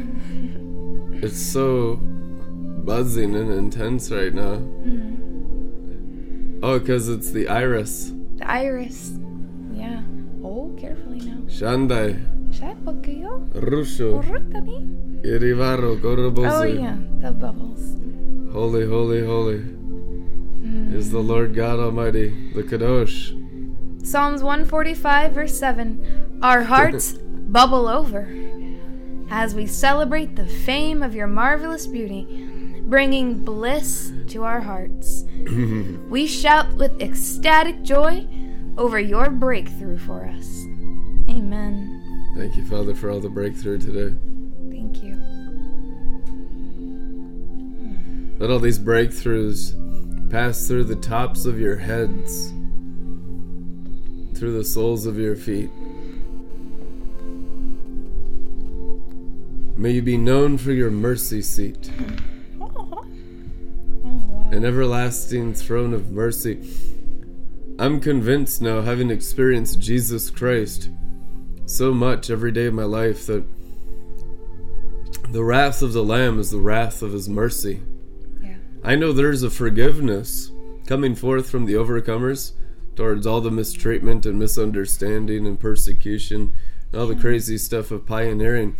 [1.22, 4.56] It's so buzzing and intense right now.
[4.56, 6.60] Mm-hmm.
[6.62, 8.14] Oh, because it's the iris.
[8.36, 9.12] the iris.
[9.74, 10.00] Yeah.
[10.42, 11.42] Oh, carefully now.
[11.48, 12.16] Shandai,
[12.50, 13.46] Shapokuyo.
[13.52, 15.22] Rusho, Urutani.
[15.22, 16.50] Irivaro, Gorobozu.
[16.50, 17.98] Oh yeah, the bubbles.
[18.54, 20.94] Holy, holy, holy mm.
[20.94, 23.38] is the Lord God Almighty, the Kadosh.
[24.02, 26.40] Psalms 145, verse 7.
[26.42, 28.28] Our hearts bubble over
[29.30, 32.26] as we celebrate the fame of your marvelous beauty,
[32.82, 35.24] bringing bliss to our hearts.
[36.08, 38.26] we shout with ecstatic joy
[38.76, 40.64] over your breakthrough for us.
[41.30, 42.32] Amen.
[42.36, 44.16] Thank you, Father, for all the breakthrough today.
[44.70, 45.16] Thank you.
[48.38, 49.78] Let all these breakthroughs
[50.30, 52.52] pass through the tops of your heads,
[54.34, 55.70] through the soles of your feet.
[59.76, 61.90] May you be known for your mercy seat,
[62.60, 63.04] Oh,
[64.04, 64.48] wow.
[64.52, 66.58] an everlasting throne of mercy.
[67.78, 70.90] I'm convinced now, having experienced Jesus Christ
[71.66, 73.44] so much every day of my life, that
[75.30, 77.80] the wrath of the Lamb is the wrath of his mercy.
[78.42, 78.56] Yeah.
[78.84, 80.52] I know there's a forgiveness
[80.86, 82.52] coming forth from the overcomers
[82.96, 86.52] towards all the mistreatment and misunderstanding and persecution
[86.90, 88.76] and all the crazy stuff of pioneering.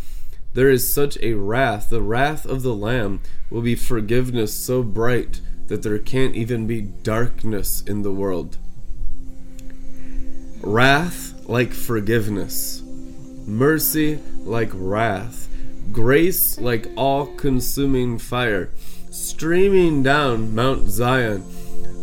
[0.53, 1.89] There is such a wrath.
[1.89, 6.81] The wrath of the Lamb will be forgiveness so bright that there can't even be
[6.81, 8.57] darkness in the world.
[10.61, 12.83] Wrath like forgiveness,
[13.47, 15.49] mercy like wrath,
[15.91, 18.69] grace like all consuming fire,
[19.09, 21.43] streaming down Mount Zion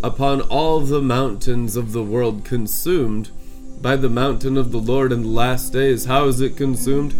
[0.02, 3.30] upon all the mountains of the world, consumed
[3.80, 6.04] by the mountain of the Lord in the last days.
[6.04, 7.12] How is it consumed?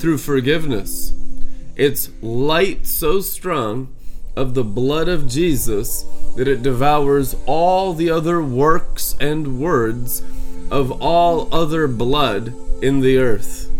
[0.00, 1.12] Through forgiveness.
[1.76, 3.94] It's light so strong
[4.36, 6.04] of the blood of Jesus
[6.36, 10.22] that it devours all the other works and words
[10.70, 13.70] of all other blood in the earth.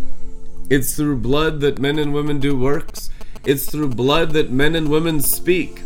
[0.68, 3.11] It's through blood that men and women do works.
[3.44, 5.81] It's through blood that men and women speak.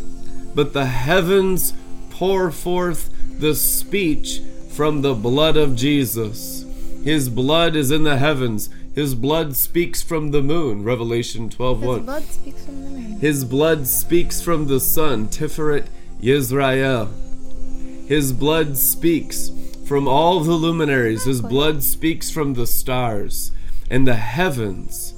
[0.55, 1.73] But the heavens
[2.23, 6.63] pour forth the speech from the blood of Jesus.
[7.03, 8.69] His blood is in the heavens.
[8.95, 12.05] His blood speaks from the moon, Revelation 12 His 1.
[12.05, 13.19] blood speaks from the moon.
[13.19, 15.87] His blood speaks from the sun, Tiferet
[16.21, 17.09] Yisrael.
[18.07, 19.51] His blood speaks
[19.85, 21.25] from all the luminaries.
[21.25, 23.51] His blood speaks from the stars
[23.91, 25.13] and the heavens.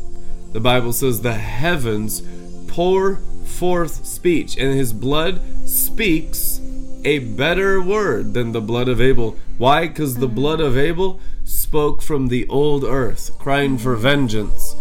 [0.53, 2.23] The Bible says the heavens
[2.65, 5.39] pour forth speech, and his blood
[5.69, 6.61] speaks
[7.05, 9.37] a better word than the blood of Abel.
[9.59, 9.87] Why?
[9.87, 10.35] Because the mm.
[10.35, 13.99] blood of Abel spoke from the old earth, crying for mm.
[13.99, 14.75] vengeance.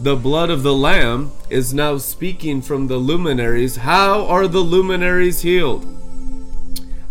[0.00, 3.76] The blood of the Lamb is now speaking from the luminaries.
[3.76, 5.86] How are the luminaries healed?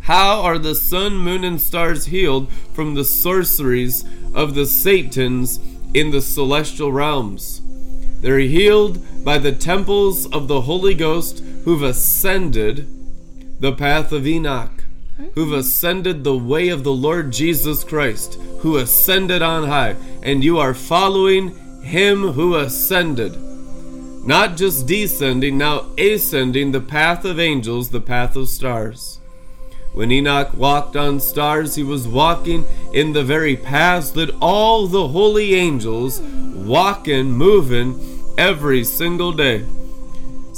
[0.01, 5.59] How are the sun, moon, and stars healed from the sorceries of the Satans
[5.93, 7.61] in the celestial realms?
[8.21, 12.87] They're healed by the temples of the Holy Ghost who've ascended
[13.59, 14.83] the path of Enoch,
[15.35, 20.57] who've ascended the way of the Lord Jesus Christ, who ascended on high, and you
[20.59, 23.35] are following him who ascended.
[24.25, 29.19] Not just descending, now ascending the path of angels, the path of stars.
[29.93, 35.07] When Enoch walked on stars, he was walking in the very paths that all the
[35.09, 37.99] holy angels walk in, moving
[38.37, 39.65] every single day.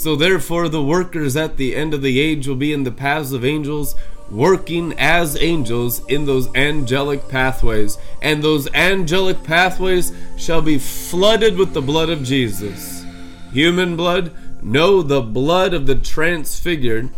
[0.01, 3.33] So, therefore, the workers at the end of the age will be in the paths
[3.33, 3.93] of angels,
[4.31, 7.99] working as angels in those angelic pathways.
[8.19, 13.05] And those angelic pathways shall be flooded with the blood of Jesus.
[13.53, 14.31] Human blood?
[14.63, 17.11] No, the blood of the transfigured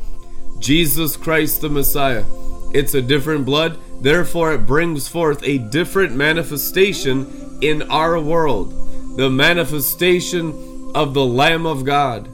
[0.60, 2.26] Jesus Christ the Messiah.
[2.74, 8.74] It's a different blood, therefore, it brings forth a different manifestation in our world
[9.15, 12.28] the manifestation of the Lamb of God.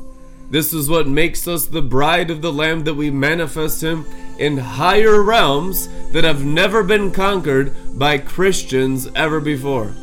[0.49, 4.05] This is what makes us the bride of the Lamb that we manifest Him
[4.37, 9.93] in higher realms that have never been conquered by Christians ever before.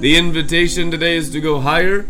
[0.00, 2.06] The invitation today is to go higher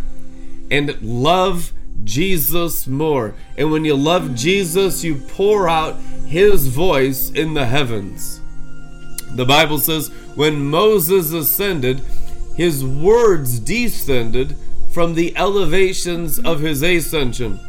[0.71, 3.35] and love Jesus more.
[3.57, 8.41] And when you love Jesus, you pour out His voice in the heavens.
[9.31, 12.01] The Bible says when Moses ascended,
[12.57, 14.57] his words descended
[14.97, 17.61] from the elevations of his ascension.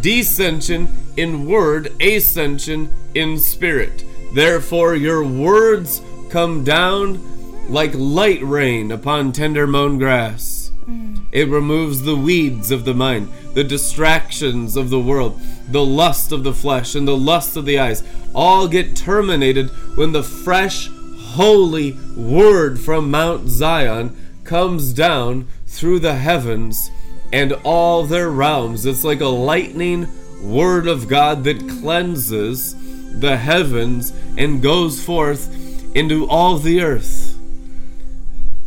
[0.00, 0.86] Descension
[1.16, 4.04] in word, ascension in spirit.
[4.32, 7.20] Therefore, your words come down
[7.68, 10.70] like light rain upon tender mown grass.
[10.86, 11.26] Mm.
[11.32, 16.44] It removes the weeds of the mind, the distractions of the world, the lust of
[16.44, 18.04] the flesh, and the lust of the eyes.
[18.32, 20.88] All get terminated when the fresh,
[21.18, 26.90] holy word from Mount Zion comes down through the heavens
[27.32, 28.86] and all their realms.
[28.86, 30.08] It's like a lightning
[30.42, 32.74] word of God that cleanses
[33.18, 35.52] the heavens and goes forth
[35.96, 37.38] into all the earth.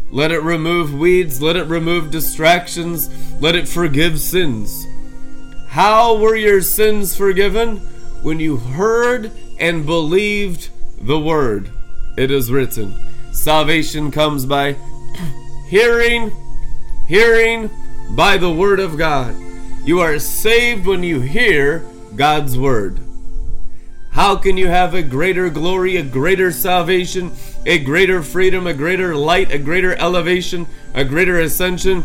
[0.09, 3.09] Let it remove weeds, let it remove distractions,
[3.41, 4.85] let it forgive sins.
[5.67, 7.77] How were your sins forgiven?
[8.21, 11.71] When you heard and believed the word.
[12.17, 12.95] It is written.
[13.31, 14.75] Salvation comes by
[15.67, 16.31] hearing,
[17.07, 17.69] hearing
[18.11, 19.35] by the word of God.
[19.83, 21.79] You are saved when you hear
[22.15, 22.99] God's word.
[24.11, 27.31] How can you have a greater glory, a greater salvation,
[27.65, 32.03] a greater freedom, a greater light, a greater elevation, a greater ascension?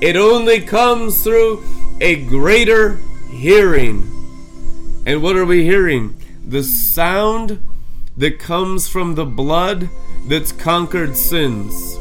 [0.00, 1.64] It only comes through
[2.00, 2.98] a greater
[3.30, 4.10] hearing.
[5.06, 6.16] And what are we hearing?
[6.44, 7.66] The sound
[8.16, 9.88] that comes from the blood
[10.26, 11.96] that's conquered sins.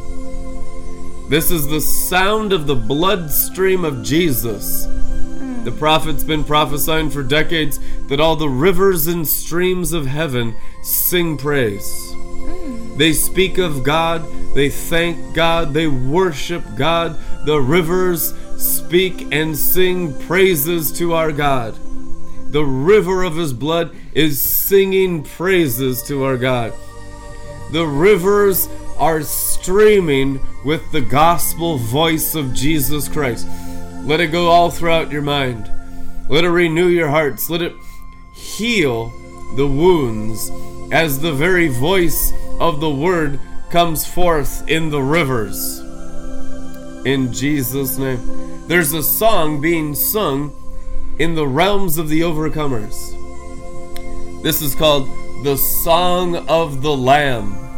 [1.29, 4.85] This is the sound of the bloodstream of Jesus.
[5.63, 11.37] The prophet's been prophesying for decades that all the rivers and streams of heaven sing
[11.37, 12.13] praise.
[12.97, 17.17] They speak of God, they thank God, they worship God.
[17.45, 21.75] The rivers speak and sing praises to our God.
[22.51, 26.73] The river of his blood is singing praises to our God.
[27.71, 28.67] The rivers
[29.03, 33.45] are streaming with the gospel voice of Jesus Christ.
[34.05, 35.69] Let it go all throughout your mind.
[36.29, 37.49] Let it renew your hearts.
[37.49, 37.75] Let it
[38.31, 39.09] heal
[39.57, 40.49] the wounds
[40.93, 42.31] as the very voice
[42.61, 45.79] of the word comes forth in the rivers.
[47.05, 48.67] In Jesus' name.
[48.69, 50.55] There's a song being sung
[51.19, 53.11] in the realms of the overcomers.
[54.43, 55.09] This is called
[55.43, 57.72] the Song of the Lamb.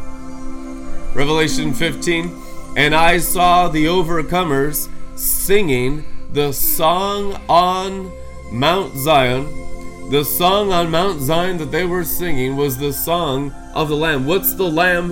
[1.15, 2.41] Revelation 15
[2.75, 8.11] And I saw the overcomers singing the song on
[8.51, 10.09] Mount Zion.
[10.11, 14.27] The song on Mount Zion that they were singing was the song of the Lamb.
[14.27, 15.11] What's the Lamb?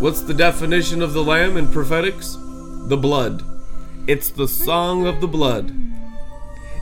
[0.00, 2.36] What's the definition of the Lamb in prophetics?
[2.88, 3.44] the blood.
[4.06, 5.72] It's the song of the blood.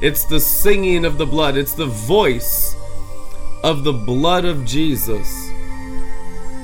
[0.01, 1.57] It's the singing of the blood.
[1.57, 2.75] It's the voice
[3.63, 5.50] of the blood of Jesus.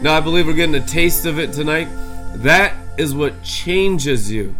[0.02, 1.88] Now, I believe we're getting a taste of it tonight.
[2.36, 4.54] That is what changes you.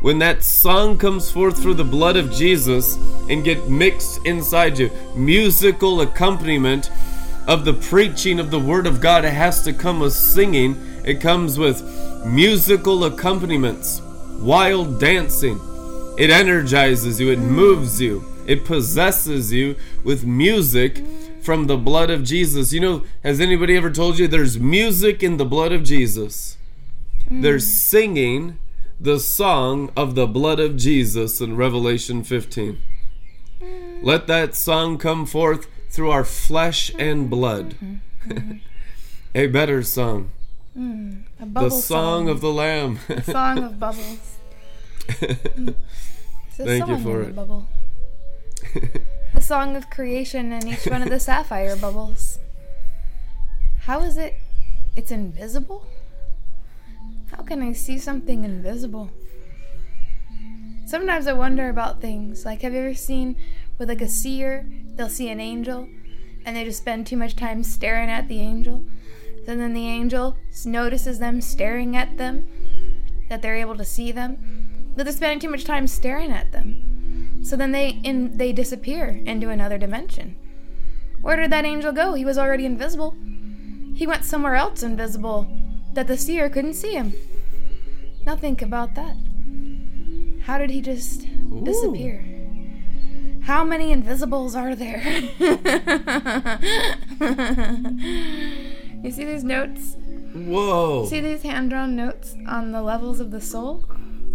[0.00, 2.96] When that song comes forth through the blood of Jesus
[3.28, 6.90] and get mixed inside you, musical accompaniment
[7.46, 10.76] of the preaching of the Word of God, it has to come with singing.
[11.04, 11.82] It comes with
[12.24, 14.00] musical accompaniments,
[14.38, 15.60] wild dancing.
[16.18, 21.04] It energizes you, it moves you, it possesses you with music
[21.48, 22.74] from the blood of Jesus.
[22.74, 26.58] You know, has anybody ever told you there's music in the blood of Jesus?
[27.26, 27.40] Hmm.
[27.40, 28.58] They're singing
[29.00, 32.78] the song of the blood of Jesus in Revelation 15.
[33.62, 34.00] Hmm.
[34.02, 37.76] Let that song come forth through our flesh and blood.
[37.80, 38.58] Hmm.
[39.34, 40.28] a better song.
[40.76, 40.80] A
[41.40, 42.98] The bubble song of the Lamb.
[43.24, 44.36] song of bubbles.
[46.60, 49.02] It's Thank you for it.
[49.34, 52.38] the song of creation in each one of the sapphire bubbles.
[53.80, 54.34] How is it?
[54.96, 55.86] It's invisible?
[57.30, 59.10] How can I see something invisible?
[60.86, 62.44] Sometimes I wonder about things.
[62.44, 63.36] Like, have you ever seen
[63.78, 65.88] with like a seer, they'll see an angel
[66.44, 68.84] and they just spend too much time staring at the angel?
[69.46, 72.48] And then the angel notices them staring at them,
[73.28, 76.97] that they're able to see them, but they're spending too much time staring at them.
[77.42, 80.36] So then they in they disappear into another dimension.
[81.20, 82.14] Where did that angel go?
[82.14, 83.16] He was already invisible.
[83.94, 85.46] He went somewhere else invisible
[85.94, 87.12] that the seer couldn't see him.
[88.24, 89.16] Now think about that.
[90.42, 91.26] How did he just
[91.64, 92.24] disappear?
[93.42, 94.98] How many invisibles are there?
[99.02, 99.96] you see these notes?
[100.34, 101.06] Whoa.
[101.06, 103.86] See these hand drawn notes on the levels of the soul?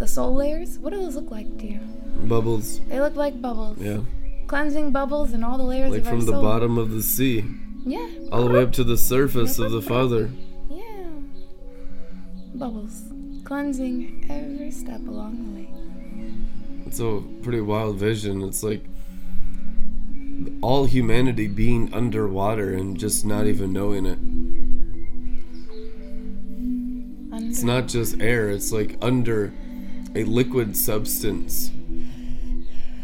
[0.03, 0.77] The soul layers?
[0.79, 1.79] What do those look like to you?
[2.27, 2.81] Bubbles.
[2.89, 3.77] They look like bubbles.
[3.79, 3.99] Yeah.
[4.47, 6.41] Cleansing bubbles and all the layers Like from the soul.
[6.41, 7.45] bottom of the sea
[7.85, 8.05] Yeah.
[8.29, 10.29] all the way up to the surface of the Father.
[10.69, 11.07] Yeah.
[12.53, 13.03] Bubbles.
[13.45, 15.69] Cleansing every step along the way.
[16.85, 18.41] It's a pretty wild vision.
[18.41, 18.83] It's like
[20.61, 24.19] all humanity being underwater and just not even knowing it.
[27.33, 29.53] Under It's not just air, it's like under
[30.15, 31.71] a liquid substance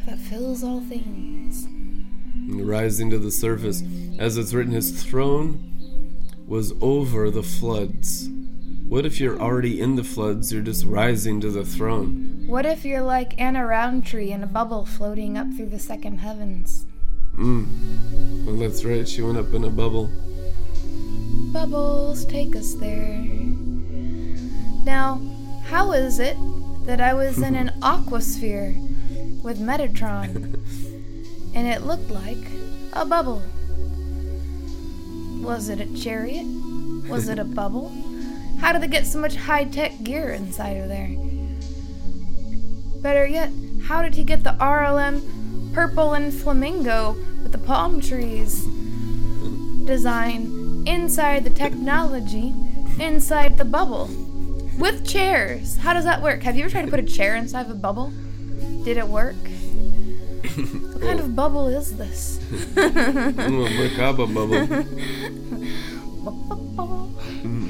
[0.06, 1.66] that fills all things.
[1.66, 3.84] and rising to the surface.
[4.18, 5.66] As it's written, his throne
[6.48, 8.28] was over the floods.
[8.88, 10.52] What if you're already in the floods?
[10.52, 12.44] You're just rising to the throne.
[12.48, 16.88] What if you're like Anna Rountree in a bubble floating up through the second heavens?
[17.38, 18.46] Mm.
[18.46, 19.08] Well, that's right.
[19.08, 20.10] She went up in a bubble.
[21.54, 23.22] Bubbles, take us there.
[24.86, 25.22] Now,
[25.66, 26.36] how is it
[26.90, 28.74] that I was in an aquasphere
[29.44, 30.26] with Metatron
[31.54, 32.44] and it looked like
[32.94, 33.44] a bubble?
[35.40, 36.48] Was it a chariot?
[37.08, 37.92] Was it a bubble?
[38.60, 41.16] How did they get so much high tech gear inside of there?
[43.04, 43.52] Better yet,
[43.84, 48.66] how did he get the RLM purple and flamingo with the palm trees
[49.86, 52.52] design inside the technology
[53.00, 54.10] inside the bubble
[54.80, 55.78] with chairs?
[55.78, 56.42] How does that work?
[56.44, 58.12] Have you ever tried to put a chair inside of a bubble?
[58.84, 59.36] Did it work?
[61.00, 62.40] What kind of bubble is this?
[62.52, 64.68] Ooh, a Merkaba bubble.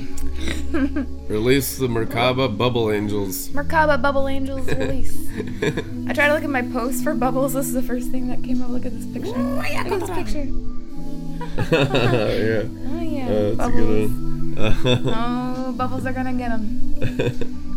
[1.27, 3.49] Release the Merkaba bubble angels.
[3.49, 5.27] Merkaba Bubble Angels release.
[6.07, 7.53] I tried to look at my post for bubbles.
[7.53, 8.69] This is the first thing that came up.
[8.69, 9.37] Look at this picture.
[9.37, 10.45] Look at this picture.
[11.71, 14.28] yeah, Oh yeah, uh, that's a good one.
[15.15, 16.95] Oh, bubbles are gonna get them.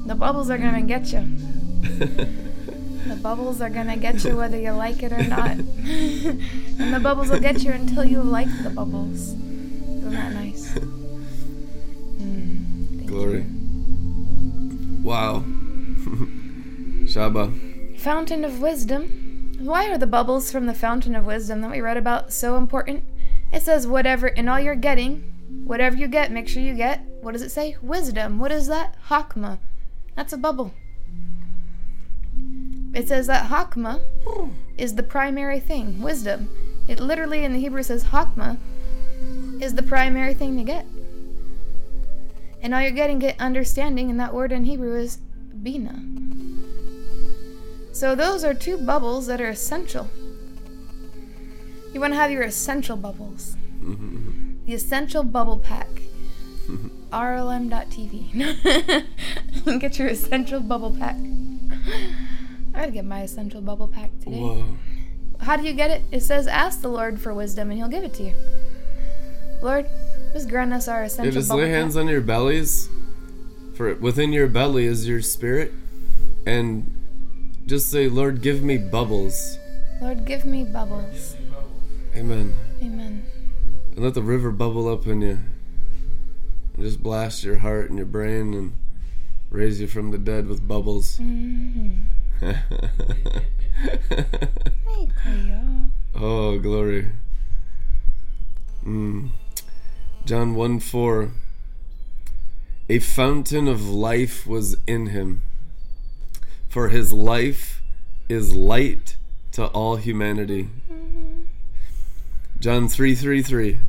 [0.07, 1.21] The bubbles are gonna get you.
[3.07, 5.51] The bubbles are gonna get you whether you like it or not.
[5.57, 9.31] and the bubbles will get you until you like the bubbles.
[9.33, 10.77] Isn't that nice?
[12.23, 13.45] Mm, Glory.
[15.03, 15.43] Wow.
[17.07, 17.99] Shaba.
[17.99, 19.55] Fountain of Wisdom.
[19.59, 23.03] Why are the bubbles from the Fountain of Wisdom that we read about so important?
[23.53, 25.32] It says, whatever, in all you're getting,
[25.65, 27.77] whatever you get, make sure you get, what does it say?
[27.83, 28.39] Wisdom.
[28.39, 28.97] What is that?
[29.09, 29.59] Chokmah.
[30.17, 30.73] That's a bubble.
[32.95, 34.03] It says that Chokmah
[34.77, 36.49] is the primary thing, wisdom.
[36.89, 38.59] It literally in the Hebrew says Chokmah
[39.61, 40.85] is the primary thing to get.
[42.61, 45.19] And all you're getting get understanding, and that word in Hebrew is
[45.63, 46.11] Binah.
[47.93, 50.09] So those are two bubbles that are essential.
[51.93, 53.57] You want to have your essential bubbles.
[53.81, 54.32] Mm-hmm, mm-hmm.
[54.67, 55.89] The essential bubble pack.
[57.13, 58.21] RLM.tv.
[59.81, 61.17] get your essential bubble pack.
[62.75, 64.39] I gotta get my essential bubble pack today.
[64.39, 64.65] Whoa.
[65.41, 66.03] How do you get it?
[66.11, 68.35] It says, "Ask the Lord for wisdom, and He'll give it to you."
[69.61, 69.87] Lord,
[70.33, 71.33] just grant us our essential.
[71.35, 72.03] Yeah, just lay hands pack.
[72.03, 72.89] on your bellies.
[73.75, 75.73] For within your belly is your spirit,
[76.47, 76.91] and
[77.67, 79.59] just say, "Lord, give me bubbles."
[80.01, 81.37] Lord, give me bubbles.
[82.17, 82.55] Amen.
[82.83, 83.25] Amen.
[83.95, 85.39] And let the river bubble up in you.
[86.75, 88.75] And just blast your heart and your brain and
[89.51, 91.19] raise you from the dead with bubbles.
[91.19, 92.07] Mhm.
[96.15, 97.11] Oh, glory.
[98.87, 99.31] Mm.
[100.25, 101.31] John 1 4.
[102.89, 105.43] A fountain of life was in him,
[106.69, 107.83] for his life
[108.29, 109.17] is light
[109.53, 110.69] to all humanity.
[112.63, 113.81] John 3:33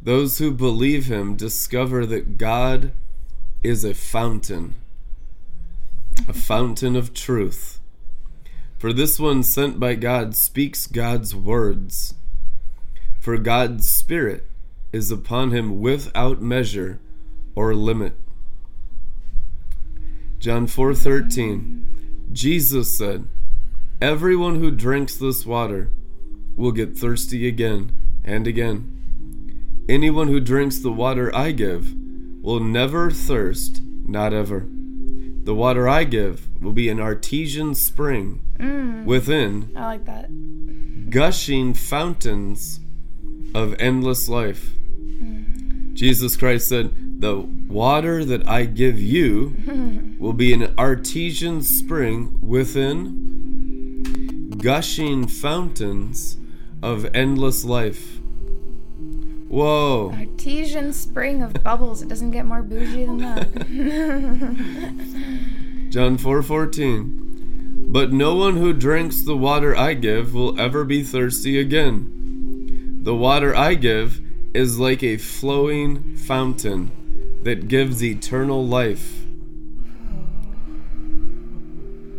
[0.00, 2.92] Those who believe him discover that God
[3.64, 4.76] is a fountain
[6.28, 7.80] a fountain of truth.
[8.78, 12.14] For this one sent by God speaks God's words.
[13.18, 14.46] For God's spirit
[14.92, 17.00] is upon him without measure
[17.56, 18.14] or limit.
[20.38, 21.86] John 4:13
[22.30, 23.26] Jesus said
[24.00, 25.90] Everyone who drinks this water
[26.56, 27.90] will get thirsty again
[28.24, 28.90] and again.
[29.88, 31.92] Anyone who drinks the water I give
[32.42, 34.66] will never thirst, not ever.
[34.68, 40.30] The water I give will be an artesian spring Mm, within I like that.
[41.10, 42.78] gushing fountains
[43.52, 44.70] of endless life.
[45.94, 54.50] Jesus Christ said, The water that I give you will be an artesian spring within
[54.58, 56.36] gushing fountains
[56.84, 58.20] of endless life.
[59.48, 60.12] Whoa.
[60.12, 62.02] Artesian spring of bubbles.
[62.02, 63.54] It doesn't get more bougie than that.
[65.90, 71.58] John 4:14 But no one who drinks the water I give will ever be thirsty
[71.58, 73.00] again.
[73.02, 74.20] The water I give
[74.52, 76.90] is like a flowing fountain
[77.44, 79.24] that gives eternal life.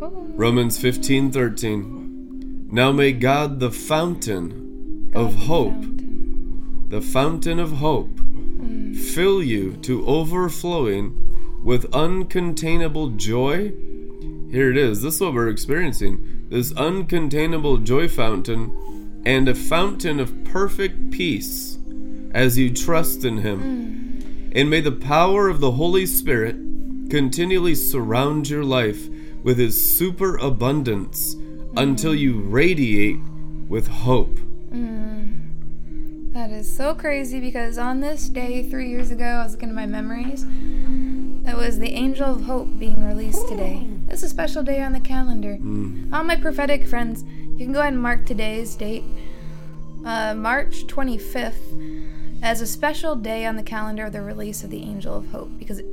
[0.01, 0.27] Oh.
[0.35, 2.04] Romans 15:13
[2.75, 5.81] Now may God the fountain of hope,
[6.89, 8.19] the fountain of hope,
[9.13, 13.71] fill you to overflowing with uncontainable joy.
[14.51, 15.01] Here it is.
[15.01, 16.47] This is what we're experiencing.
[16.49, 21.77] This uncontainable joy fountain and a fountain of perfect peace
[22.33, 24.51] as you trust in Him.
[24.53, 26.57] And may the power of the Holy Spirit
[27.09, 29.07] continually surround your life
[29.43, 31.37] with His superabundance
[31.77, 33.17] until you radiate
[33.67, 34.39] with hope.
[36.35, 39.75] That is so crazy because on this day, three years ago, I was looking at
[39.75, 40.43] my memories.
[40.43, 43.87] It was the Angel of Hope being released today.
[44.09, 45.53] It's a special day on the calendar.
[46.13, 49.05] All my prophetic friends, you can go ahead and mark today's date,
[50.05, 54.83] uh, March 25th, as a special day on the calendar of the release of the
[54.83, 55.85] Angel of Hope because it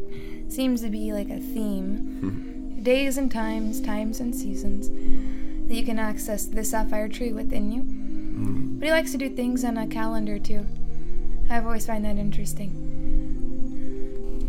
[0.49, 2.79] seems to be like a theme.
[2.83, 4.91] Days and times, times and seasons
[5.73, 7.81] that you can access the sapphire tree within you.
[7.81, 8.79] Mm-hmm.
[8.79, 10.67] But he likes to do things on a calendar too.
[11.49, 12.75] I've always find that interesting.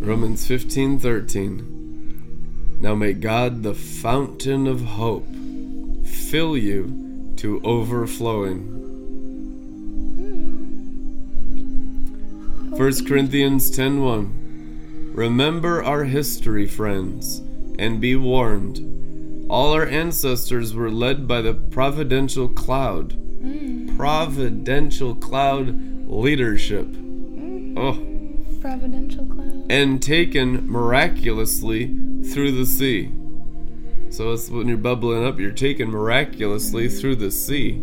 [0.02, 5.26] Romans 15:13 Now may God the fountain of hope
[6.06, 8.68] fill you to overflowing.
[12.76, 17.42] 1 Corinthians 10:1 Remember our history, friends,
[17.80, 18.93] and be warned.
[19.54, 23.14] All our ancestors were led by the providential cloud.
[23.14, 23.96] Mm.
[23.96, 26.88] Providential cloud leadership.
[26.88, 27.78] Mm.
[27.78, 29.68] Oh Providential cloud.
[29.70, 31.96] and taken miraculously
[32.34, 33.12] through the sea.
[34.10, 37.80] So it's when you're bubbling up, you're taken miraculously through the sea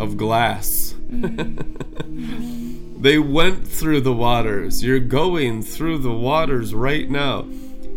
[0.00, 0.96] of glass.
[1.12, 2.98] Mm.
[3.00, 4.82] they went through the waters.
[4.82, 7.46] You're going through the waters right now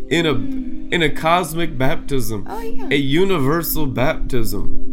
[0.07, 2.87] in a in a cosmic baptism, Oh yeah.
[2.91, 4.83] a universal baptism.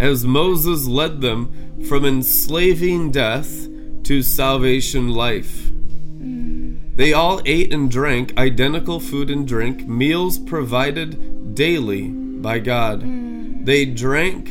[0.00, 3.68] As Moses led them from enslaving death
[4.04, 5.68] to salvation life.
[5.68, 6.76] Hmm.
[6.94, 13.02] They all ate and drank identical food and drink, meals provided daily by God.
[13.02, 13.64] Hmm.
[13.64, 14.50] They drank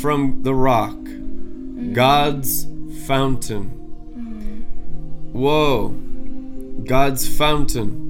[0.00, 1.92] from the rock, hmm.
[1.92, 2.66] God's
[3.06, 3.76] fountain.
[5.32, 5.90] Whoa,
[6.84, 8.09] God's fountain.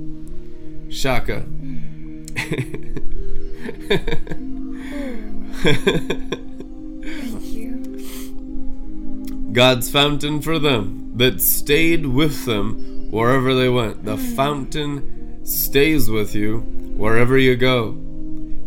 [0.91, 1.47] Shaka.
[7.13, 7.81] Thank you.
[9.53, 14.05] God's fountain for them that stayed with them wherever they went.
[14.05, 14.37] The mm.
[14.37, 16.59] fountain stays with you
[16.97, 17.91] wherever you go.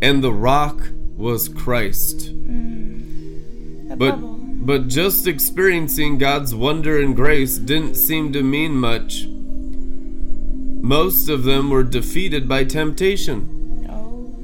[0.01, 2.33] And the rock was Christ.
[2.35, 3.89] Mm.
[3.89, 4.39] The But bubble.
[4.51, 9.27] but just experiencing God's wonder and grace didn't seem to mean much.
[10.83, 13.87] Most of them were defeated by temptation.
[13.89, 14.35] Oh.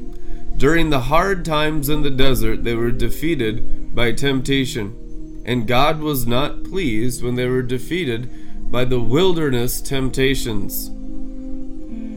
[0.56, 5.44] During the hard times in the desert, they were defeated by temptation.
[5.46, 8.30] And God was not pleased when they were defeated
[8.72, 10.90] by the wilderness temptations.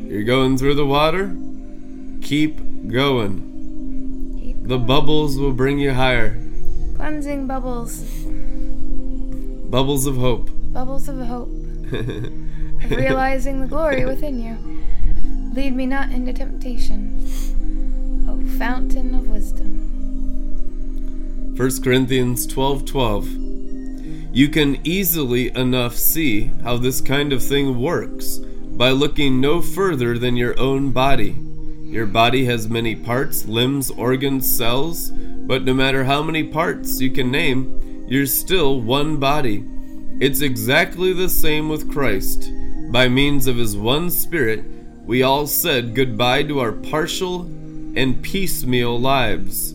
[0.08, 1.34] You're going through the water?
[2.22, 4.38] Keep going.
[4.40, 6.38] Keep The bubbles will bring you higher.
[6.94, 8.04] cleansing bubbles.
[9.68, 10.48] Bubbles of hope.
[10.72, 11.50] Bubbles of hope.
[12.88, 14.56] Realizing the glory within you.
[15.54, 17.18] Lead me not into temptation.
[18.28, 19.82] O fountain of wisdom.
[21.56, 28.90] 1 Corinthians 12:12 You can easily enough see how this kind of thing works by
[28.90, 31.36] looking no further than your own body.
[31.84, 35.10] Your body has many parts, limbs, organs, cells,
[35.46, 39.62] but no matter how many parts you can name, you're still one body.
[40.20, 42.50] It's exactly the same with Christ.
[42.92, 44.62] By means of his one spirit,
[45.06, 47.40] we all said goodbye to our partial
[47.96, 49.72] and piecemeal lives.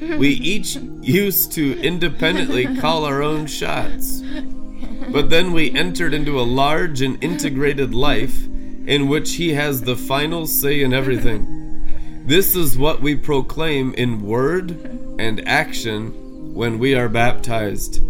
[0.00, 4.20] We each used to independently call our own shots.
[5.12, 8.44] But then we entered into a large and integrated life
[8.86, 12.24] in which He has the final say in everything.
[12.26, 14.72] This is what we proclaim in word
[15.20, 18.02] and action when we are baptized.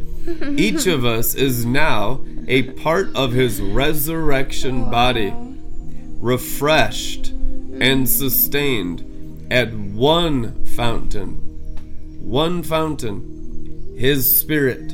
[0.56, 5.32] Each of us is now a part of His resurrection body,
[6.20, 11.46] refreshed and sustained at one fountain
[12.26, 14.92] one fountain, His Spirit,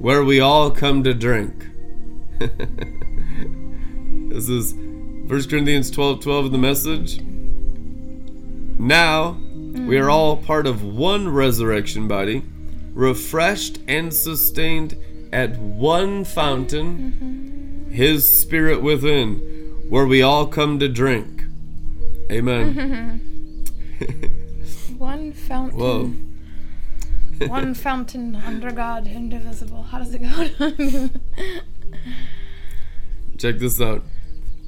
[0.00, 1.68] where we all come to drink.
[4.30, 7.20] this is 1 Corinthians 12 12 in the message.
[8.80, 9.38] Now
[9.72, 10.12] we are mm.
[10.12, 12.42] all part of one resurrection body,
[12.92, 14.96] refreshed and sustained
[15.32, 19.38] at one fountain, His Spirit within,
[19.88, 21.44] where we all come to drink.
[22.30, 23.66] Amen.
[24.98, 25.78] One fountain.
[25.78, 26.14] Whoa.
[27.48, 29.82] One fountain under God, indivisible.
[29.82, 30.48] How does it go?
[33.38, 34.04] Check this out.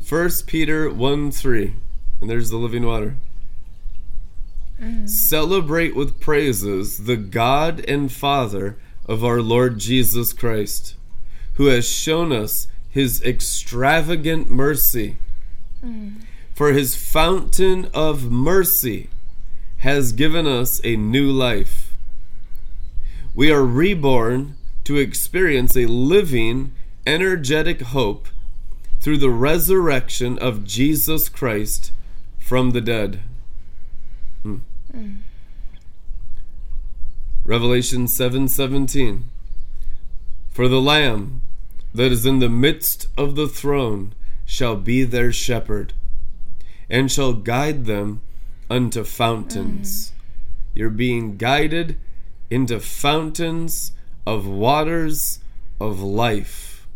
[0.09, 1.75] 1 Peter 1 3.
[2.21, 3.17] And there's the living water.
[5.07, 8.77] Celebrate with praises the God and Father
[9.07, 10.97] of our Lord Jesus Christ,
[11.55, 15.17] who has shown us his extravagant mercy.
[16.55, 19.11] For his fountain of mercy
[19.79, 21.93] has given us a new life.
[23.35, 26.73] We are reborn to experience a living,
[27.07, 28.29] energetic hope
[29.01, 31.93] through the resurrection of Jesus Christ
[32.39, 33.21] from the dead.
[34.95, 35.15] Hmm.
[37.43, 39.25] Revelation 7:17
[40.53, 41.43] For the lamb
[41.93, 44.15] that is in the midst of the throne
[44.45, 45.95] shall be their shepherd
[46.89, 48.21] and shall guide them
[48.71, 50.13] unto fountains.
[50.75, 51.97] You're being guided
[52.49, 53.91] into fountains
[54.25, 55.41] of waters
[55.81, 56.87] of life.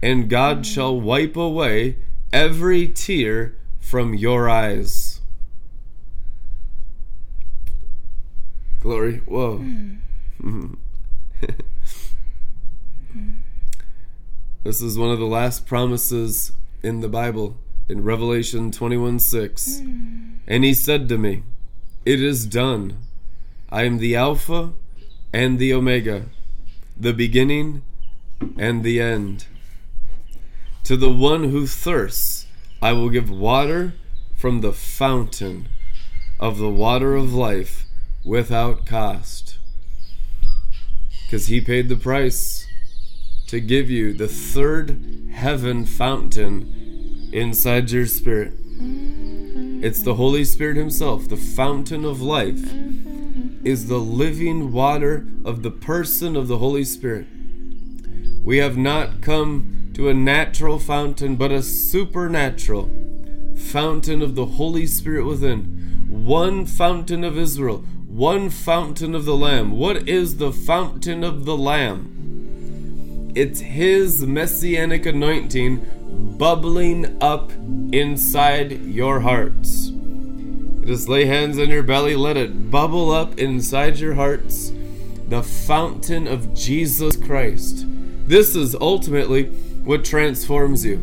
[0.00, 1.96] And God shall wipe away
[2.32, 5.09] every tear from your eyes.
[8.90, 9.22] Glory.
[9.24, 9.64] Whoa.
[14.64, 16.50] this is one of the last promises
[16.82, 17.56] in the Bible
[17.88, 19.78] in Revelation 21 6.
[20.48, 21.44] And he said to me,
[22.04, 22.98] It is done.
[23.70, 24.72] I am the Alpha
[25.32, 26.24] and the Omega,
[26.96, 27.82] the beginning
[28.58, 29.46] and the end.
[30.82, 32.46] To the one who thirsts,
[32.82, 33.94] I will give water
[34.36, 35.68] from the fountain
[36.40, 37.86] of the water of life
[38.24, 39.58] without cost.
[41.24, 42.66] Because he paid the price
[43.46, 48.52] to give you the third heaven fountain inside your spirit.
[49.82, 52.62] It's the Holy Spirit Himself, the fountain of life,
[53.64, 57.26] is the living water of the person of the Holy Spirit.
[58.42, 62.90] We have not come to a natural fountain, but a supernatural
[63.56, 66.06] fountain of the Holy Spirit within.
[66.08, 67.84] One fountain of Israel,
[68.20, 69.70] one fountain of the Lamb.
[69.78, 73.32] What is the fountain of the Lamb?
[73.34, 77.50] It's His messianic anointing bubbling up
[77.92, 79.90] inside your hearts.
[80.84, 84.70] Just lay hands on your belly, let it bubble up inside your hearts.
[85.28, 87.86] The fountain of Jesus Christ,
[88.28, 89.44] This is ultimately
[89.82, 90.98] what transforms you.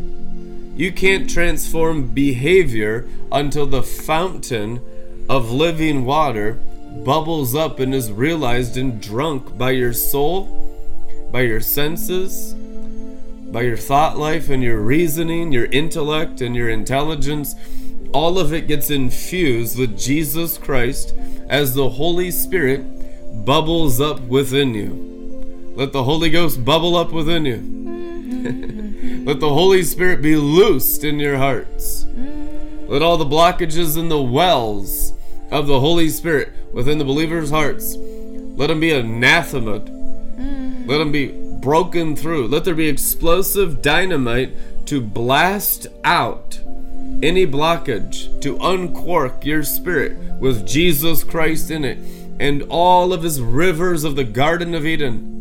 [0.76, 4.80] You can't transform behavior until the fountain
[5.28, 6.60] of living water
[7.04, 12.54] bubbles up and is realized and drunk by your soul, by your senses,
[13.52, 17.54] by your thought life and your reasoning, your intellect and your intelligence.
[18.12, 21.14] All of it gets infused with Jesus Christ
[21.48, 22.84] as the Holy Spirit
[23.44, 25.72] bubbles up within you.
[25.76, 27.78] Let the Holy Ghost bubble up within you.
[29.24, 32.06] Let the Holy Spirit be loosed in your hearts.
[32.88, 35.12] Let all the blockages and the wells
[35.50, 39.80] of the Holy Spirit within the believers' hearts, let them be anathema.
[39.80, 40.86] Mm.
[40.88, 41.28] Let them be
[41.60, 42.48] broken through.
[42.48, 46.58] Let there be explosive dynamite to blast out
[47.22, 51.98] any blockage, to uncork your spirit with Jesus Christ in it
[52.40, 55.34] and all of his rivers of the Garden of Eden.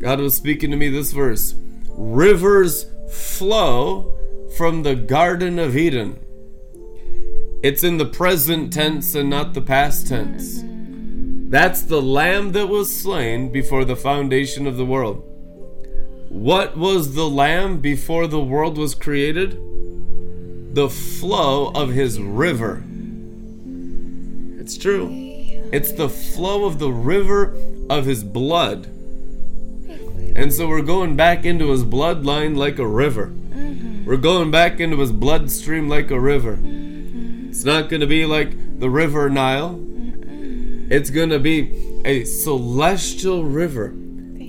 [0.00, 1.54] God was speaking to me this verse
[1.96, 4.16] rivers flow
[4.56, 6.18] from the Garden of Eden.
[7.64, 10.62] It's in the present tense and not the past tense.
[11.48, 15.24] That's the lamb that was slain before the foundation of the world.
[16.28, 19.52] What was the lamb before the world was created?
[20.74, 22.84] The flow of his river.
[24.60, 25.08] It's true.
[25.72, 27.56] It's the flow of the river
[27.88, 28.88] of his blood.
[30.36, 33.32] And so we're going back into his bloodline like a river.
[34.04, 36.58] We're going back into his bloodstream like a river.
[37.54, 39.80] It's not going to be like the River Nile.
[40.90, 43.94] It's going to be a celestial river,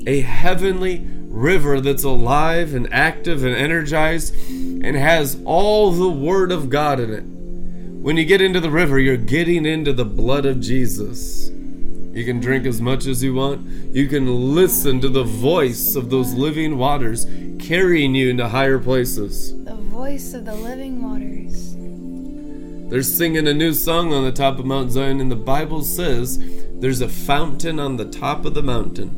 [0.07, 6.71] a heavenly river that's alive and active and energized and has all the Word of
[6.71, 7.21] God in it.
[7.21, 11.49] When you get into the river, you're getting into the blood of Jesus.
[11.49, 13.67] You can drink as much as you want.
[13.93, 17.27] You can listen to the voice of those living waters
[17.59, 19.63] carrying you into higher places.
[19.63, 21.75] The voice of the living waters.
[22.87, 26.37] They're singing a new song on the top of Mount Zion, and the Bible says
[26.79, 29.09] there's a fountain on the top of the mountain.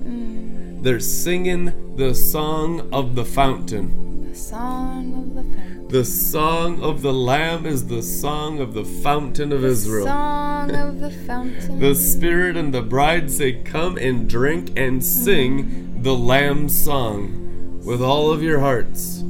[0.79, 0.83] Mm.
[0.83, 4.29] They're singing the song of the fountain.
[4.29, 5.87] The song of the fountain.
[5.89, 10.05] The song of the Lamb is the song of the fountain of Israel.
[10.05, 11.79] The Song of the fountain.
[11.79, 16.03] The Spirit and the bride say, Come and drink and sing mm.
[16.03, 19.23] the Lamb's song with all of your hearts.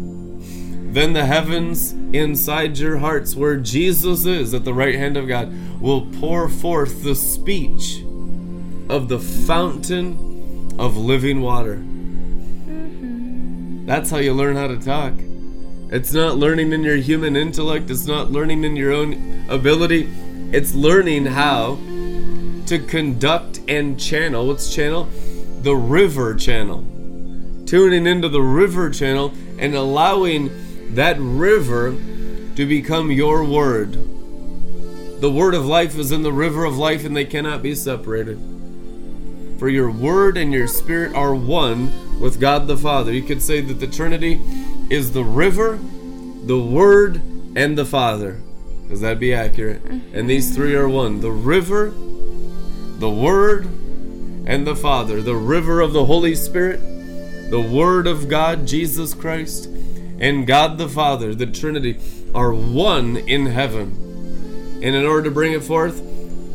[0.90, 5.54] Then the heavens inside your hearts, where Jesus is at the right hand of God,
[5.82, 8.04] will pour forth the speech
[8.90, 11.76] of the fountain of living water.
[11.76, 13.86] Mm-hmm.
[13.86, 15.14] That's how you learn how to talk.
[15.90, 20.10] It's not learning in your human intellect, it's not learning in your own ability.
[20.52, 21.78] It's learning how
[22.68, 24.48] to conduct and channel.
[24.48, 25.10] What's channel?
[25.62, 26.86] The river channel.
[27.66, 30.50] Tuning into the river channel and allowing
[30.96, 31.92] that river
[32.56, 33.94] to become your word.
[35.22, 38.40] The word of life is in the river of life and they cannot be separated.
[39.60, 43.12] For your word and your spirit are one with God the Father.
[43.12, 44.40] You could say that the Trinity
[44.90, 45.80] is the river,
[46.44, 47.22] the word,
[47.56, 48.40] and the Father.
[48.88, 49.84] Does that be accurate?
[49.84, 50.28] And mm-hmm.
[50.28, 51.92] these three are one the river,
[53.00, 55.22] the word, and the Father.
[55.22, 56.80] The river of the Holy Spirit,
[57.50, 59.70] the word of God, Jesus Christ,
[60.20, 62.00] and God the Father, the Trinity,
[62.34, 63.92] are one in heaven.
[64.84, 66.02] And in order to bring it forth,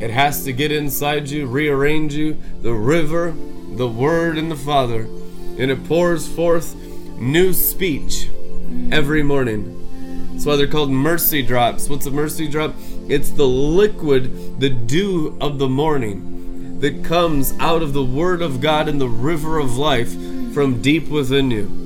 [0.01, 3.35] it has to get inside you, rearrange you, the river,
[3.77, 5.03] the Word, and the Father.
[5.03, 8.93] And it pours forth new speech mm-hmm.
[8.93, 10.33] every morning.
[10.33, 11.89] That's why they're called mercy drops.
[11.89, 12.75] What's a mercy drop?
[13.09, 18.61] It's the liquid, the dew of the morning that comes out of the Word of
[18.61, 20.13] God in the river of life
[20.53, 21.82] from deep within you.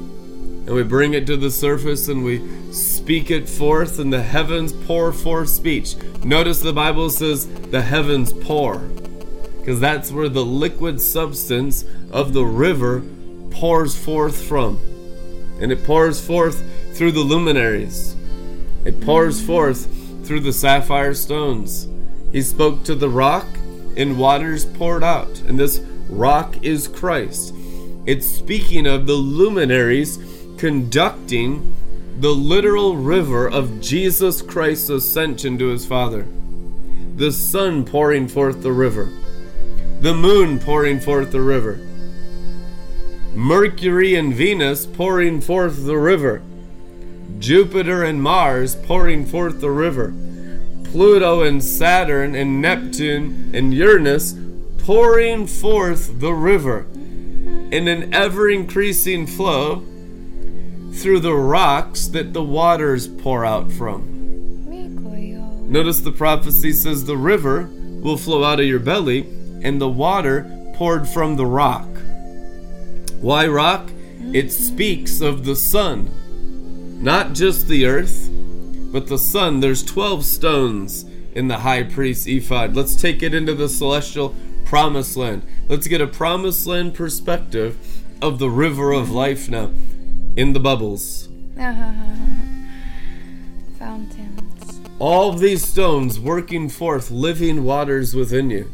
[0.67, 2.43] And we bring it to the surface and we
[2.73, 5.95] speak it forth, and the heavens pour forth speech.
[6.25, 8.79] Notice the Bible says the heavens pour,
[9.59, 13.03] because that's where the liquid substance of the river
[13.51, 14.81] pours forth from.
[15.61, 16.65] And it pours forth
[16.97, 18.17] through the luminaries,
[18.85, 19.89] it pours forth
[20.27, 21.87] through the sapphire stones.
[22.33, 23.47] He spoke to the rock,
[23.97, 25.41] and waters poured out.
[25.43, 25.79] And this
[26.11, 27.55] rock is Christ.
[28.05, 30.19] It's speaking of the luminaries
[30.59, 31.75] conducting
[32.19, 36.27] the literal river of Jesus Christ's ascension to his Father.
[37.17, 39.11] The sun pouring forth the river,
[40.01, 41.79] the moon pouring forth the river,
[43.35, 46.43] Mercury and Venus pouring forth the river,
[47.39, 50.15] Jupiter and Mars pouring forth the river,
[50.85, 54.35] Pluto and Saturn and Neptune and Uranus
[54.79, 56.87] pouring forth the river.
[57.71, 59.83] in an ever increasing flow
[60.97, 64.17] through the rocks that the waters pour out from.
[65.71, 67.69] Notice the prophecy says the river
[68.01, 69.27] will flow out of your belly
[69.63, 71.89] and the water poured from the rock.
[73.21, 73.91] Why rock?
[74.33, 76.11] It speaks of the sun,
[77.03, 78.31] not just the earth,
[78.91, 79.61] but the sun.
[79.61, 82.75] There's 12 stones in the high priest ephod.
[82.75, 84.35] Let's take it into the celestial
[84.65, 85.43] promised land.
[85.69, 87.77] Let's get a promised land perspective
[88.23, 89.71] of the river of life now
[90.37, 91.29] in the bubbles.
[93.79, 94.81] Fountains.
[94.99, 98.71] All these stones working forth living waters within you.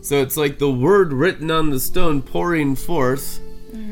[0.00, 3.40] So it's like the word written on the stone pouring forth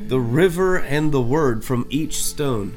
[0.09, 2.75] the river and the word from each stone.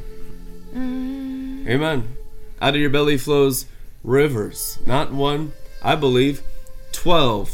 [0.73, 1.67] Mm.
[1.67, 2.17] Amen.
[2.61, 3.65] Out of your belly flows
[4.03, 4.79] rivers.
[4.85, 5.51] Not one,
[5.83, 6.41] I believe,
[6.93, 7.51] twelve.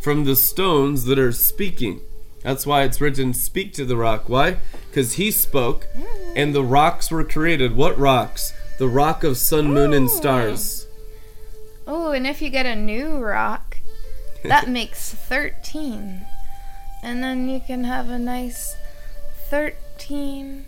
[0.00, 2.00] From the stones that are speaking.
[2.44, 4.28] That's why it's written, Speak to the rock.
[4.28, 4.58] Why?
[4.90, 5.88] Because he spoke
[6.36, 7.74] and the rocks were created.
[7.74, 8.52] What rocks?
[8.78, 10.86] The rock of sun, moon, and stars.
[11.86, 13.78] Oh, and if you get a new rock,
[14.42, 16.26] that makes 13.
[17.02, 18.76] And then you can have a nice
[19.48, 20.66] 13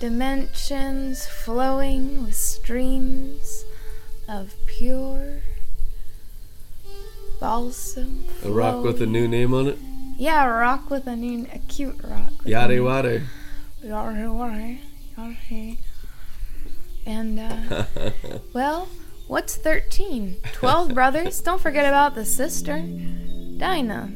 [0.00, 3.66] dimensions flowing with streams
[4.26, 5.42] of pure
[7.38, 8.24] balsam.
[8.42, 9.78] A rock with a new name on it.
[10.16, 12.32] Yeah, rock with a new, a cute rock.
[12.44, 13.22] Yare ware.
[13.82, 14.78] Yare ware,
[15.18, 15.76] yare.
[17.06, 17.84] And, uh,
[18.52, 18.88] well,
[19.26, 20.36] what's 13?
[20.52, 21.40] 12 brothers?
[21.40, 22.78] Don't forget about the sister,
[23.58, 24.12] Dinah.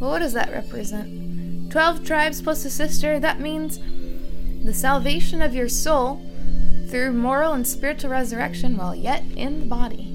[0.00, 1.70] Well, what does that represent?
[1.72, 3.78] 12 tribes plus a sister, that means
[4.64, 6.22] the salvation of your soul
[6.88, 10.08] through moral and spiritual resurrection while yet in the body.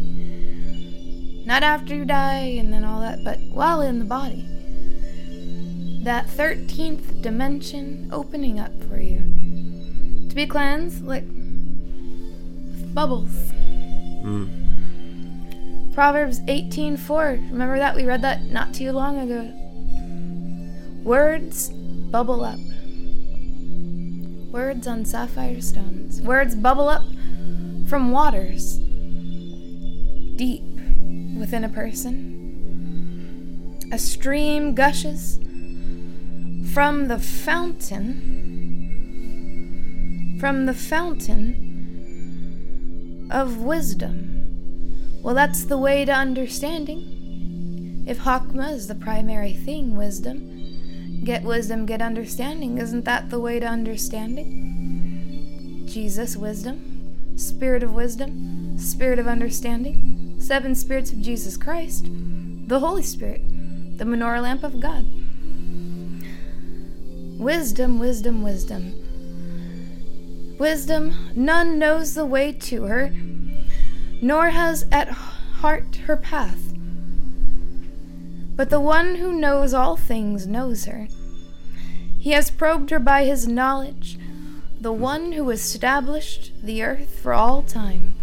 [1.45, 4.45] Not after you die and then all that, but while in the body.
[6.07, 9.17] That 13th dimension opening up for you.
[10.29, 13.51] To be cleansed, like with bubbles.
[14.23, 15.93] Mm.
[15.93, 17.51] Proverbs 18:4.
[17.51, 19.51] Remember that we read that not too long ago.
[21.03, 21.71] Words
[22.09, 22.59] bubble up.
[24.53, 26.21] Words on sapphire stones.
[26.21, 27.03] Words bubble up
[27.89, 28.77] from waters
[30.37, 30.63] deep
[31.37, 32.33] within a person.
[33.91, 35.41] A stream gushes
[36.73, 38.47] from the fountain
[40.39, 41.75] from the fountain
[43.31, 45.19] of wisdom.
[45.23, 48.05] Well, that's the way to understanding.
[48.07, 52.77] If Chokmah is the primary thing, wisdom, get wisdom, get understanding.
[52.77, 55.85] Isn't that the way to understanding?
[55.87, 62.07] Jesus, wisdom, spirit of wisdom, spirit of understanding, seven spirits of Jesus Christ,
[62.67, 63.41] the Holy Spirit,
[63.97, 65.05] the menorah lamp of God.
[67.37, 68.93] Wisdom, wisdom, wisdom.
[70.57, 73.11] Wisdom, none knows the way to her,
[74.23, 76.73] nor has at heart her path.
[78.55, 81.07] But the one who knows all things knows her.
[82.17, 84.17] He has probed her by his knowledge,
[84.81, 88.15] the one who established the earth for all time,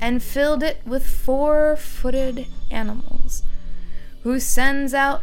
[0.00, 3.44] and filled it with four footed animals,
[4.24, 5.22] who sends out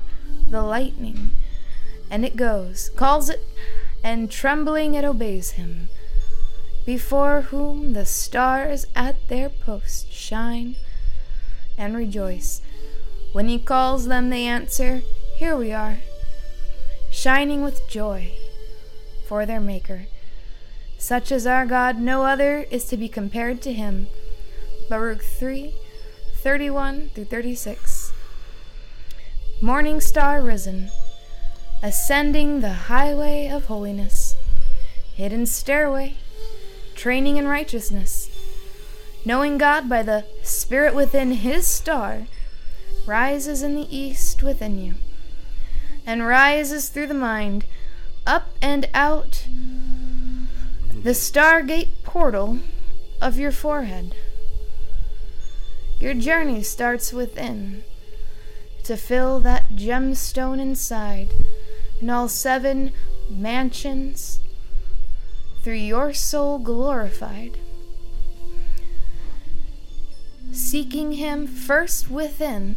[0.50, 1.32] the lightning,
[2.10, 3.41] and it goes, calls it,
[4.03, 5.89] and trembling it obeys him
[6.86, 10.76] before whom the stars at their posts shine
[11.78, 12.62] and rejoice.
[13.34, 15.01] When he calls them, they answer,
[15.38, 15.97] Here we are,
[17.12, 18.34] shining with joy
[19.28, 20.06] for their Maker.
[20.97, 24.08] Such as our God, no other is to be compared to him.
[24.89, 25.74] Baruch 3
[26.38, 28.14] 31 through 36.
[29.62, 30.91] Morning star risen,
[31.86, 34.36] ascending the highway of holiness,
[35.14, 36.16] hidden stairway
[36.96, 38.28] training in righteousness,
[39.24, 42.26] knowing God by the Spirit within His star,
[43.06, 44.96] rises in the east within you,
[46.08, 47.66] and rises through the mind,
[48.26, 49.46] up and out
[51.04, 52.58] the stargate portal
[53.22, 54.16] of your forehead.
[56.00, 57.84] Your journey starts within
[58.86, 61.30] to fill that gemstone inside,
[62.00, 62.91] and all seven
[63.30, 64.39] mansions
[65.62, 67.58] through your soul glorified.
[70.52, 72.76] Seeking Him first within,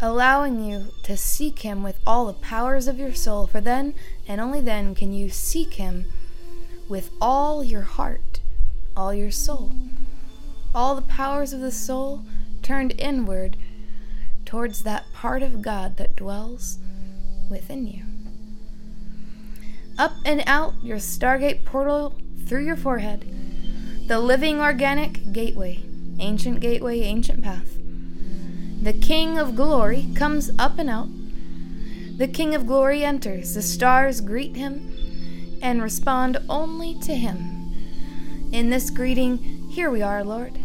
[0.00, 3.94] allowing you to seek Him with all the powers of your soul, for then
[4.26, 6.06] and only then can you seek Him
[6.88, 8.40] with all your heart,
[8.96, 9.72] all your soul.
[10.74, 12.24] All the powers of the soul
[12.62, 13.56] turned inward
[14.44, 16.78] towards that part of God that dwells
[17.50, 18.02] within you.
[19.98, 22.16] Up and out your Stargate portal
[22.46, 23.24] through your forehead,
[24.08, 25.82] the living organic gateway,
[26.18, 27.78] ancient gateway, ancient path.
[28.82, 31.08] The King of Glory comes up and out.
[32.18, 33.54] The King of Glory enters.
[33.54, 37.72] The stars greet him and respond only to him.
[38.52, 39.38] In this greeting,
[39.70, 40.58] here we are, Lord.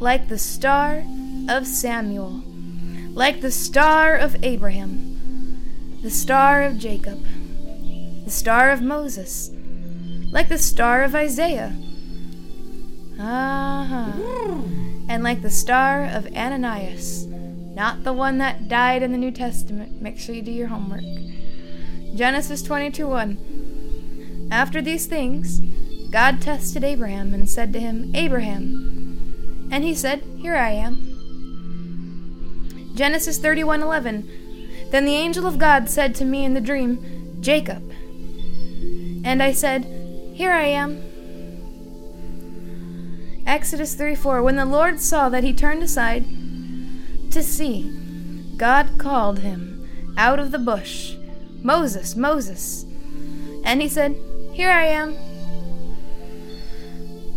[0.00, 1.04] Like the star
[1.48, 2.42] of Samuel,
[3.12, 5.15] like the star of Abraham,
[6.06, 7.20] the star of Jacob,
[8.24, 9.50] the star of Moses,
[10.30, 11.76] like the star of Isaiah.
[13.18, 14.14] Ah,
[15.08, 20.00] and like the star of Ananias, not the one that died in the New Testament.
[20.00, 21.02] Make sure you do your homework.
[22.14, 24.48] Genesis 22:1.
[24.52, 25.58] After these things,
[26.12, 29.68] God tested Abraham and said to him, Abraham.
[29.72, 31.16] And he said, Here I am.
[32.94, 34.35] Genesis 31:11
[34.90, 37.90] Then the angel of God said to me in the dream, Jacob.
[39.24, 39.84] And I said,
[40.34, 41.02] Here I am.
[43.46, 46.24] Exodus 3:4 When the Lord saw that he turned aside
[47.30, 47.90] to see,
[48.56, 51.14] God called him out of the bush,
[51.62, 52.84] Moses, Moses.
[53.64, 54.16] And he said,
[54.52, 55.14] Here I am.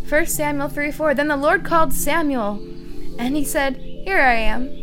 [0.07, 1.13] 1 Samuel 3 4.
[1.13, 2.59] Then the Lord called Samuel,
[3.19, 4.78] and he said, Here I am.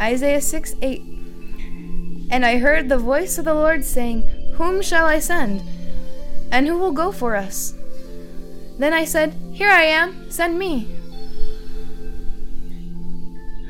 [0.00, 1.02] Isaiah 6 8.
[2.30, 4.22] And I heard the voice of the Lord saying,
[4.54, 5.62] Whom shall I send?
[6.50, 7.74] And who will go for us?
[8.78, 10.88] Then I said, Here I am, send me.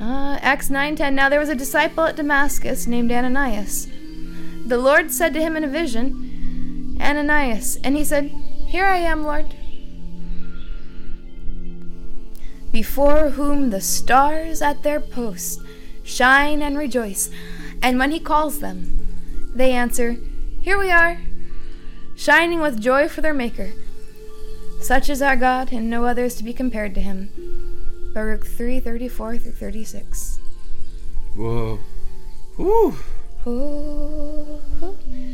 [0.00, 3.88] Uh, Acts 9:10 Now there was a disciple at Damascus named Ananias.
[4.66, 8.30] The Lord said to him in a vision, Ananias, and he said,
[8.68, 9.54] Here I am, Lord.
[12.72, 15.58] Before whom the stars at their posts
[16.06, 17.30] shine and rejoice.
[17.82, 19.06] And when he calls them,
[19.54, 20.16] they answer,
[20.62, 21.18] Here we are,
[22.14, 23.72] shining with joy for their Maker.
[24.80, 27.30] Such is our God, and no other is to be compared to him.
[28.14, 30.38] Baruch 3 34 through 36.
[31.34, 31.78] Whoa.
[32.56, 32.96] Whew.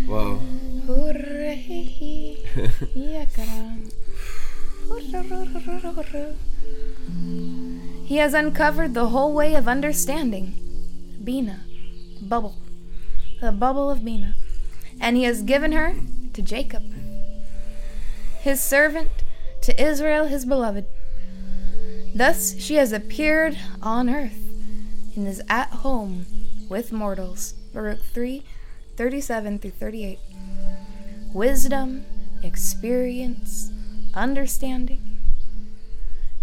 [0.08, 0.40] Wow.
[8.04, 10.54] He has uncovered the whole way of understanding.
[11.22, 11.60] Binah,
[12.20, 12.56] bubble,
[13.40, 14.34] the bubble of Binah,
[15.00, 15.94] and he has given her
[16.32, 16.82] to Jacob,
[18.40, 19.10] his servant,
[19.62, 20.86] to Israel, his beloved.
[22.14, 24.36] Thus she has appeared on earth
[25.16, 26.26] and is at home
[26.68, 27.54] with mortals.
[27.72, 28.42] Baruch 3
[28.96, 30.18] 37 through 38.
[31.32, 32.04] Wisdom,
[32.42, 33.70] experience,
[34.14, 35.16] understanding,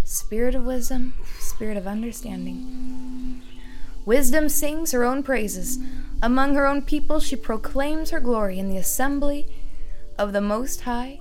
[0.04, 1.14] spirit of wisdom,
[1.50, 3.42] spirit of understanding.
[4.06, 5.78] Wisdom sings her own praises.
[6.22, 9.48] Among her own people, she proclaims her glory in the assembly
[10.18, 11.20] of the Most High.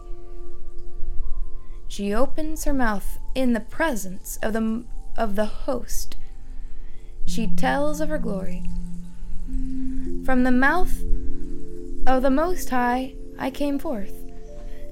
[1.87, 4.85] She opens her mouth in the presence of the,
[5.17, 6.17] of the host.
[7.25, 8.65] She tells of her glory.
[10.25, 11.01] From the mouth
[12.07, 14.13] of the Most High I came forth,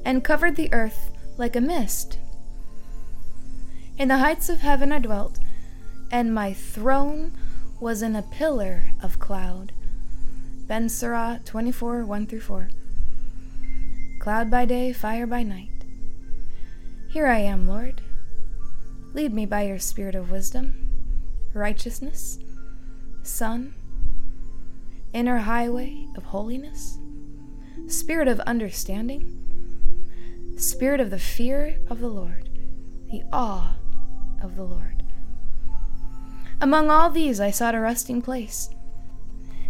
[0.05, 2.18] and covered the earth like a mist.
[3.99, 5.38] In the heights of heaven I dwelt,
[6.11, 7.32] and my throne
[7.80, 9.72] was in a pillar of cloud.
[10.66, 12.68] Ben Sirah 24 1 through 4.
[14.18, 15.86] Cloud by day, fire by night.
[17.09, 18.03] Here I am, Lord.
[19.14, 20.90] Lead me by your spirit of wisdom,
[21.55, 22.38] righteousness,
[23.22, 23.72] sun,
[25.14, 26.99] inner highway of holiness,
[27.86, 29.38] spirit of understanding,
[30.59, 32.51] spirit of the fear of the Lord,
[33.11, 33.76] the awe
[34.43, 35.03] of the Lord.
[36.61, 38.70] Among all these I sought a resting place.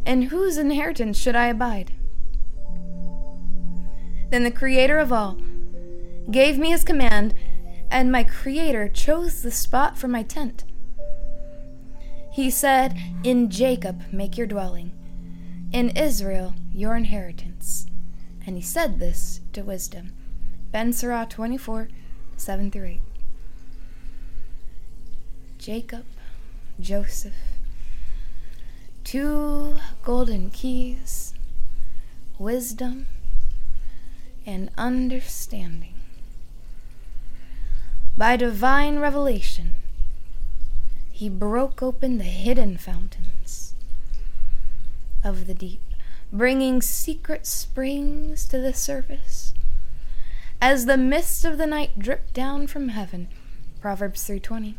[0.05, 1.93] In whose inheritance should I abide?
[4.31, 5.39] Then the Creator of all
[6.31, 7.35] gave me his command,
[7.91, 10.65] and my Creator chose the spot for my tent.
[12.33, 14.93] He said, In Jacob make your dwelling,
[15.73, 17.87] in Israel your inheritance.
[18.47, 20.13] And he said this to wisdom.
[20.71, 21.89] Ben Sirah 24
[22.37, 23.01] 7 through 8.
[25.67, 26.05] Jacob,
[26.79, 27.35] Joseph,
[29.03, 31.35] two golden keys,
[32.39, 33.09] wisdom,
[34.47, 35.95] and understanding.
[38.17, 39.75] By divine revelation,
[41.11, 43.75] he broke open the hidden fountains
[45.25, 45.83] of the deep,
[46.33, 49.53] bringing secret springs to the surface.
[50.61, 53.27] As the mist of the night dripped down from heaven,
[53.81, 54.77] Proverbs 3:20.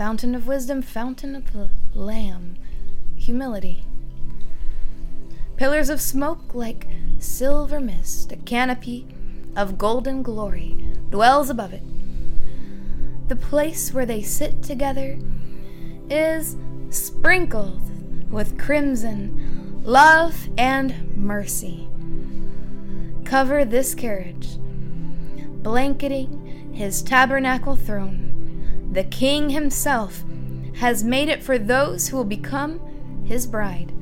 [0.00, 2.56] Fountain of wisdom, fountain of the Lamb,
[3.16, 3.84] humility.
[5.58, 6.86] Pillars of smoke like
[7.18, 9.06] silver mist, a canopy
[9.54, 11.82] of golden glory dwells above it.
[13.28, 15.18] The place where they sit together
[16.08, 16.56] is
[16.88, 21.90] sprinkled with crimson, love, and mercy.
[23.26, 24.56] Cover this carriage,
[25.62, 28.30] blanketing his tabernacle throne.
[28.92, 30.24] The king himself
[30.76, 32.80] has made it for those who will become
[33.24, 33.92] his bride.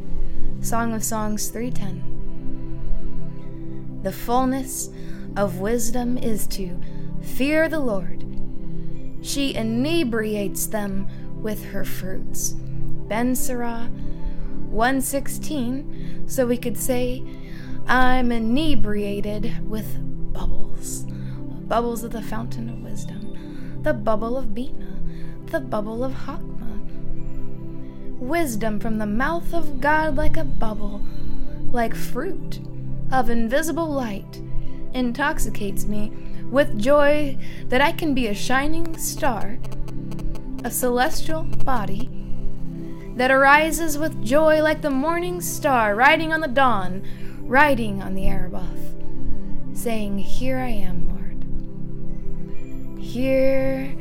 [0.61, 4.01] Song of Songs 310.
[4.03, 4.91] The fullness
[5.37, 6.81] of wisdom is to
[7.21, 8.25] fear the Lord.
[9.23, 11.09] She inebriates them
[11.43, 12.55] with her fruits.
[13.09, 13.91] Ben Sirah
[14.71, 17.23] 116, so we could say,
[17.87, 19.97] I'm inebriated with
[20.33, 21.05] bubbles.
[21.67, 23.28] Bubbles of the fountain of wisdom,
[23.89, 28.19] the bubble of Binah, the bubble of Chokmah.
[28.19, 31.01] Wisdom from the mouth of God like a bubble,
[31.73, 32.61] like fruit
[33.11, 34.43] of invisible light,
[34.93, 36.13] intoxicates me
[36.51, 39.59] with joy that I can be a shining star,
[40.65, 42.11] a celestial body
[43.17, 47.03] that arises with joy like the morning star riding on the dawn,
[47.41, 48.95] riding on the Araboth,
[49.73, 51.18] saying, Here I am, Lord.
[53.09, 53.97] Here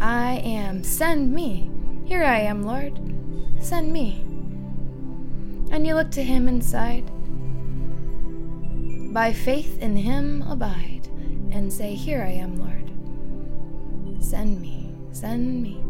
[0.00, 0.82] I am.
[0.82, 1.70] Send me.
[2.04, 2.98] Here I am, Lord.
[3.60, 4.24] Send me.
[5.70, 7.08] And you look to him inside.
[9.14, 11.06] By faith in him abide,
[11.52, 12.90] and say, Here I am, Lord.
[14.20, 14.92] Send me.
[15.12, 15.80] Send me.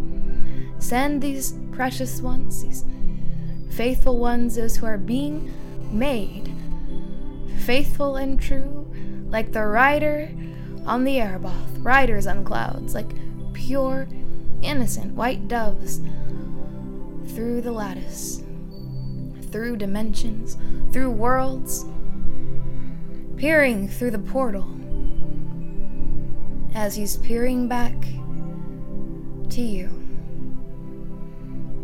[0.78, 2.84] Send these precious ones, these
[3.70, 5.50] faithful ones, those who are being
[5.90, 6.54] made
[7.61, 8.86] faithful and true,
[9.30, 10.30] like the rider
[10.86, 13.10] on the Araboth, riders on clouds, like
[13.52, 14.08] pure,
[14.62, 16.00] innocent white doves
[17.34, 18.42] through the lattice,
[19.50, 20.56] through dimensions,
[20.92, 21.84] through worlds,
[23.36, 24.66] peering through the portal
[26.74, 27.94] as he's peering back
[29.50, 29.88] to you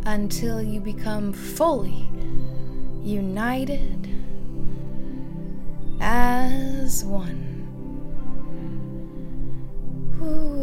[0.07, 2.09] until you become fully
[3.03, 4.09] united
[6.01, 7.46] as one.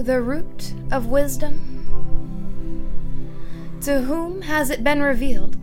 [0.04, 1.70] The root of wisdom.
[3.82, 5.58] To whom has it been revealed?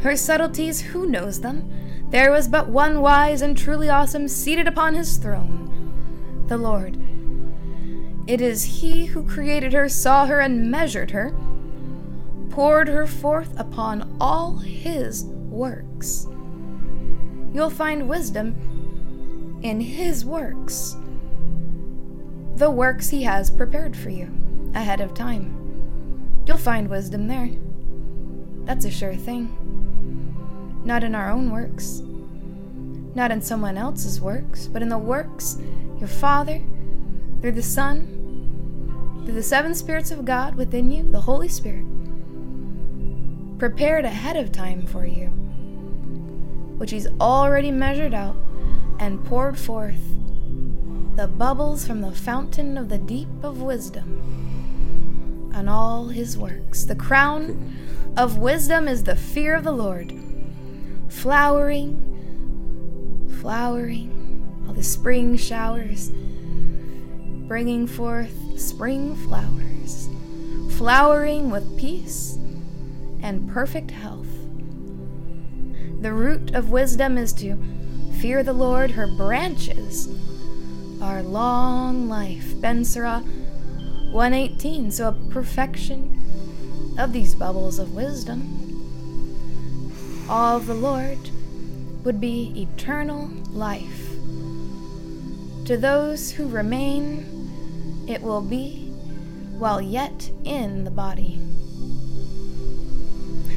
[0.00, 1.70] Her subtleties, who knows them?
[2.10, 6.98] There was but one wise and truly awesome seated upon his throne, the Lord.
[8.26, 11.32] It is he who created her, saw her, and measured her
[12.58, 16.26] poured her forth upon all his works.
[17.52, 20.96] You'll find wisdom in his works,
[22.58, 24.28] the works he has prepared for you
[24.74, 26.42] ahead of time.
[26.44, 27.50] You'll find wisdom there.
[28.64, 30.82] That's a sure thing.
[30.84, 32.02] Not in our own works,
[33.14, 35.58] not in someone else's works, but in the works
[35.98, 36.60] your Father,
[37.40, 41.86] through the Son, through the seven spirits of God within you, the Holy Spirit
[43.58, 45.26] prepared ahead of time for you,
[46.78, 48.36] which He's already measured out
[48.98, 50.00] and poured forth
[51.18, 56.84] the bubbles from the fountain of the deep of wisdom on all His works.
[56.84, 57.76] The crown
[58.16, 60.14] of wisdom is the fear of the Lord,
[61.08, 61.98] flowering,
[63.40, 66.12] flowering, all the spring showers,
[67.48, 70.08] bringing forth spring flowers,
[70.76, 72.36] flowering with peace
[73.24, 74.28] and perfect health.
[76.00, 77.58] The root of wisdom is to
[78.20, 80.06] fear the Lord, her branches
[81.00, 82.60] are long life.
[82.60, 83.22] Ben Sirah
[84.12, 86.14] 118, so a perfection
[86.98, 88.54] of these bubbles of wisdom.
[90.28, 91.18] All of the Lord
[92.04, 94.10] would be eternal life.
[95.66, 98.88] To those who remain, it will be
[99.58, 101.38] while yet in the body.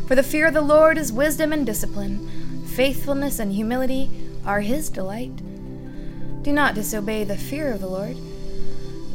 [0.07, 2.27] For the fear of the Lord is wisdom and discipline,
[2.67, 4.09] faithfulness and humility
[4.45, 5.41] are his delight.
[6.41, 8.17] Do not disobey the fear of the Lord.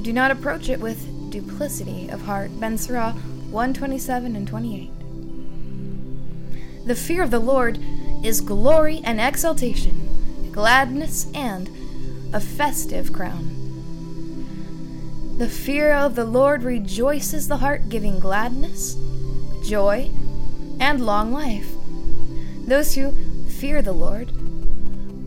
[0.03, 2.61] Do not approach it with duplicity of heart.
[2.61, 3.15] Ben Sirah
[3.51, 4.91] 127 and 28.
[6.87, 7.81] The fear of the Lord
[8.25, 11.69] is glory and exaltation, gladness and
[12.33, 13.53] a festive crown.
[15.39, 18.97] The fear of the Lord rejoices the heart, giving gladness,
[19.65, 20.11] joy,
[20.79, 21.69] and long life.
[22.67, 23.13] Those who
[23.49, 24.31] fear the Lord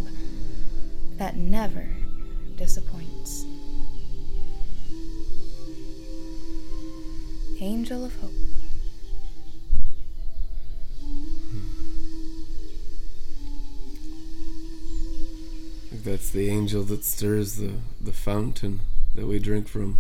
[1.19, 1.87] that never
[2.57, 2.98] disappoints.
[7.61, 8.31] Angel of Hope.
[15.93, 18.81] I that's the angel that stirs the, the fountain
[19.17, 19.99] that we drink from.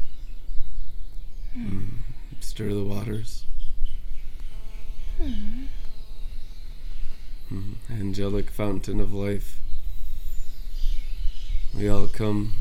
[1.56, 1.88] Mm.
[2.38, 3.44] Stir the waters.
[5.20, 5.66] Mm.
[7.90, 9.58] Angelic fountain of life.
[11.74, 12.54] We all come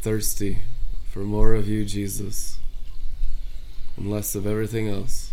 [0.00, 0.58] thirsty
[1.08, 2.58] for more of you, Jesus,
[4.02, 5.32] and less of everything else.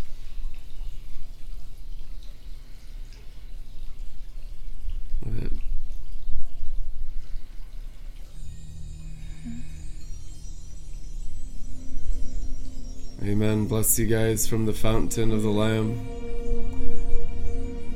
[13.22, 13.66] Amen.
[13.66, 16.06] Bless you guys from the fountain of the Lamb.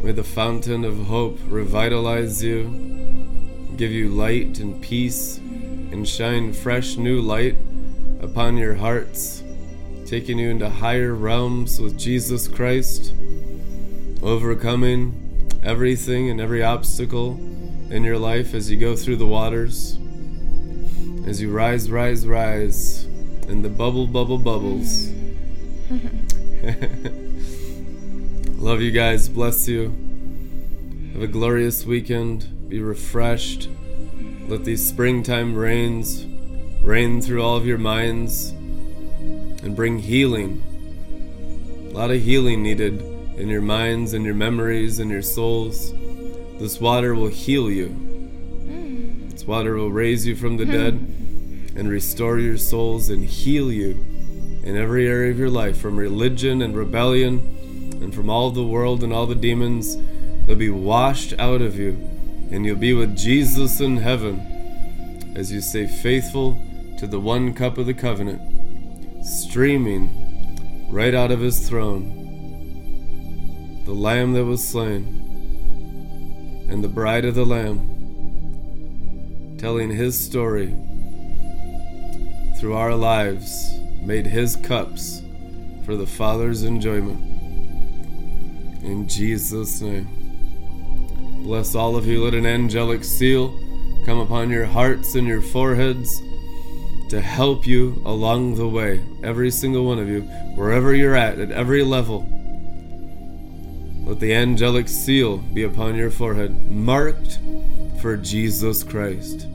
[0.03, 2.65] May the fountain of hope revitalize you,
[3.77, 7.57] give you light and peace, and shine fresh new light
[8.21, 9.44] upon your hearts,
[10.07, 13.15] taking you into higher realms with Jesus Christ,
[14.23, 17.39] overcoming everything and every obstacle
[17.91, 19.99] in your life as you go through the waters,
[21.27, 23.05] as you rise, rise, rise,
[23.49, 25.09] and the bubble, bubble, bubbles.
[28.59, 29.29] Love you guys.
[29.29, 29.95] Bless you.
[31.13, 32.69] Have a glorious weekend.
[32.69, 33.69] Be refreshed.
[34.49, 36.27] Let these springtime rains
[36.83, 38.53] rain through all of your minds
[39.65, 40.63] and bring healing.
[41.91, 43.01] A lot of healing needed
[43.37, 45.93] in your minds and your memories and your souls.
[46.59, 47.89] This water will heal you.
[47.89, 49.29] Hmm.
[49.31, 50.71] This water will raise you from the hmm.
[50.71, 50.95] dead
[51.77, 53.93] and restore your souls and heal you
[54.63, 57.39] in every area of your life from religion and rebellion
[58.01, 59.97] and from all the world and all the demons.
[60.47, 61.93] They'll be washed out of you,
[62.51, 66.61] and you'll be with Jesus in heaven as you stay faithful
[66.99, 68.41] to the one cup of the covenant,
[69.25, 72.23] streaming right out of his throne.
[73.85, 77.91] The Lamb that was slain, and the bride of the Lamb,
[79.59, 80.75] telling his story
[82.59, 85.23] through our lives made his cups
[85.85, 87.21] for the Father's enjoyment.
[88.83, 90.09] In Jesus' name.
[91.43, 92.25] Bless all of you.
[92.25, 93.59] Let an angelic seal
[94.05, 96.21] come upon your hearts and your foreheads
[97.11, 99.05] to help you along the way.
[99.23, 100.23] Every single one of you,
[100.55, 102.29] wherever you're at, at every level.
[104.05, 107.39] Let the angelic seal be upon your forehead, marked
[108.01, 109.47] for Jesus Christ,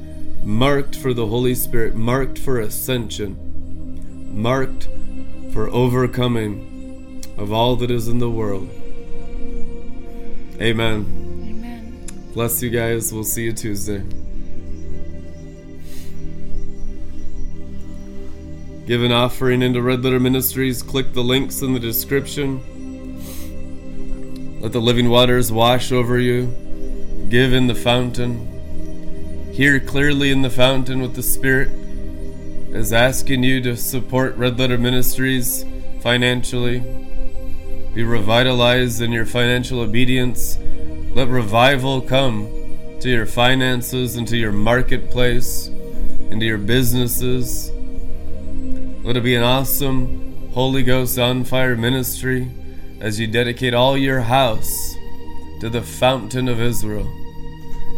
[0.43, 3.49] marked for the Holy Spirit, marked for ascension
[4.31, 4.87] marked
[5.51, 8.69] for overcoming of all that is in the world.
[10.61, 11.05] Amen.
[11.45, 12.05] Amen.
[12.33, 13.13] Bless you guys.
[13.13, 14.03] We'll see you Tuesday.
[18.89, 20.81] Give an offering into Red Letter Ministries.
[20.81, 22.59] Click the links in the description.
[24.61, 26.47] Let the living waters wash over you.
[27.29, 29.51] Give in the fountain.
[29.53, 31.69] Hear clearly in the fountain with the Spirit
[32.73, 35.63] is asking you to support Red Letter Ministries
[36.01, 36.79] financially.
[37.93, 40.57] Be revitalized in your financial obedience.
[41.13, 42.47] Let revival come
[43.01, 47.71] to your finances and to your marketplace into your businesses.
[49.01, 52.51] Let it be an awesome Holy Ghost on fire ministry
[52.99, 54.95] as you dedicate all your house
[55.61, 57.07] to the fountain of Israel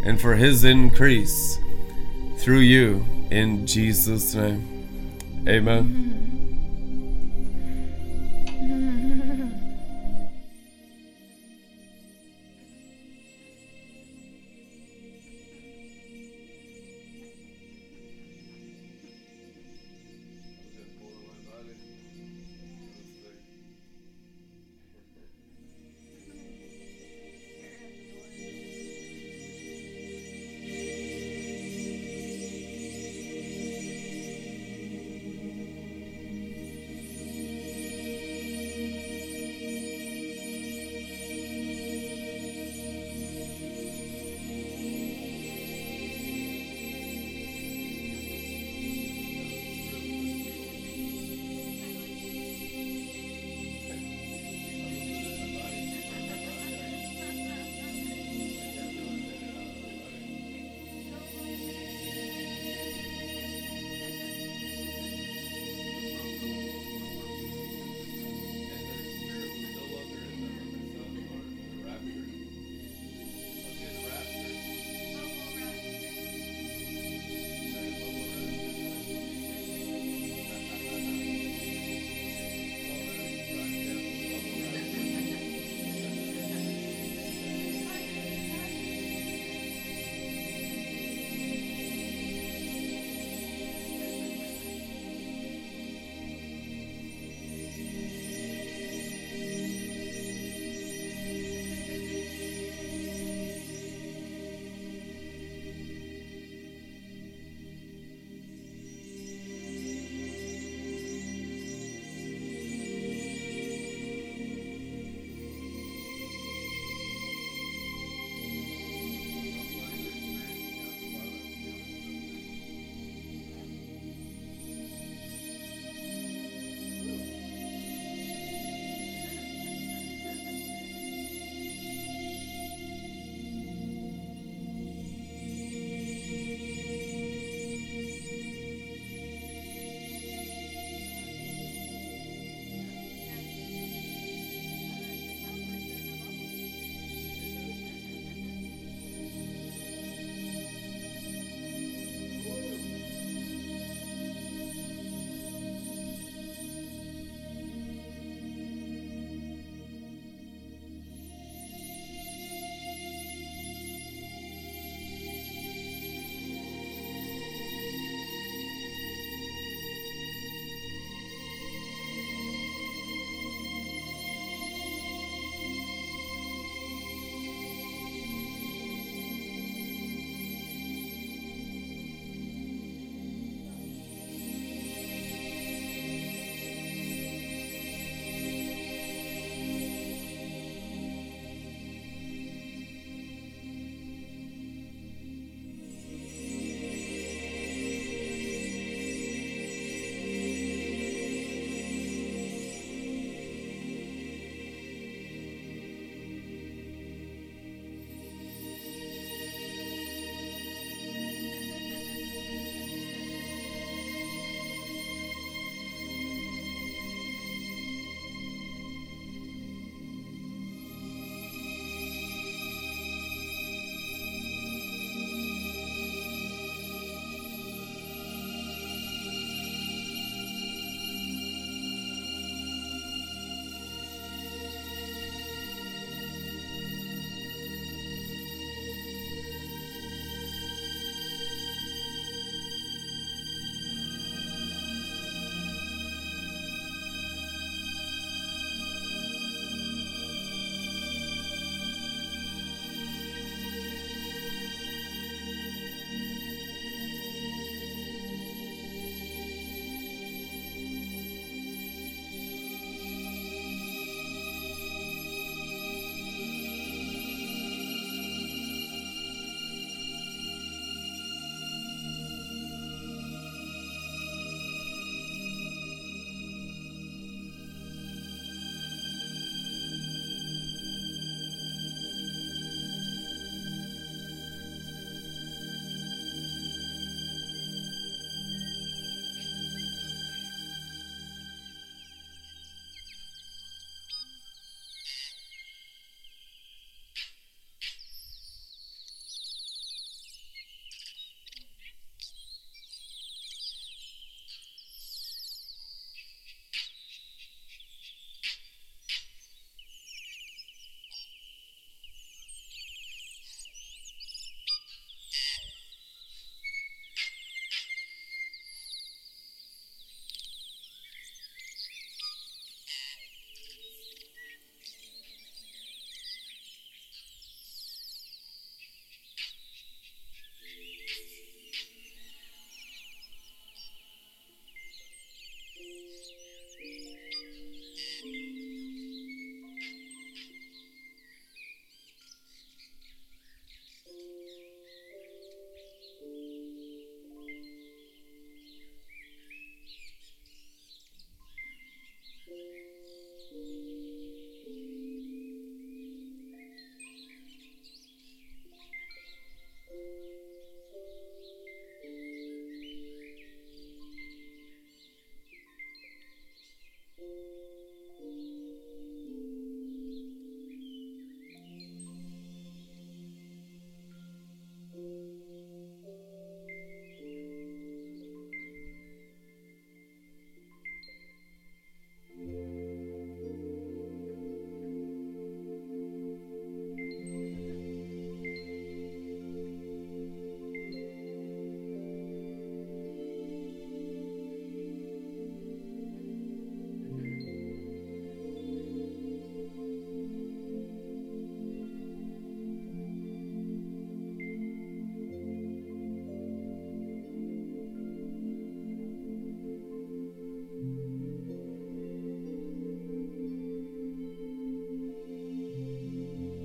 [0.06, 1.60] and for his increase
[2.38, 5.18] through you in Jesus' name.
[5.48, 5.84] Amen.
[5.84, 6.31] Mm-hmm.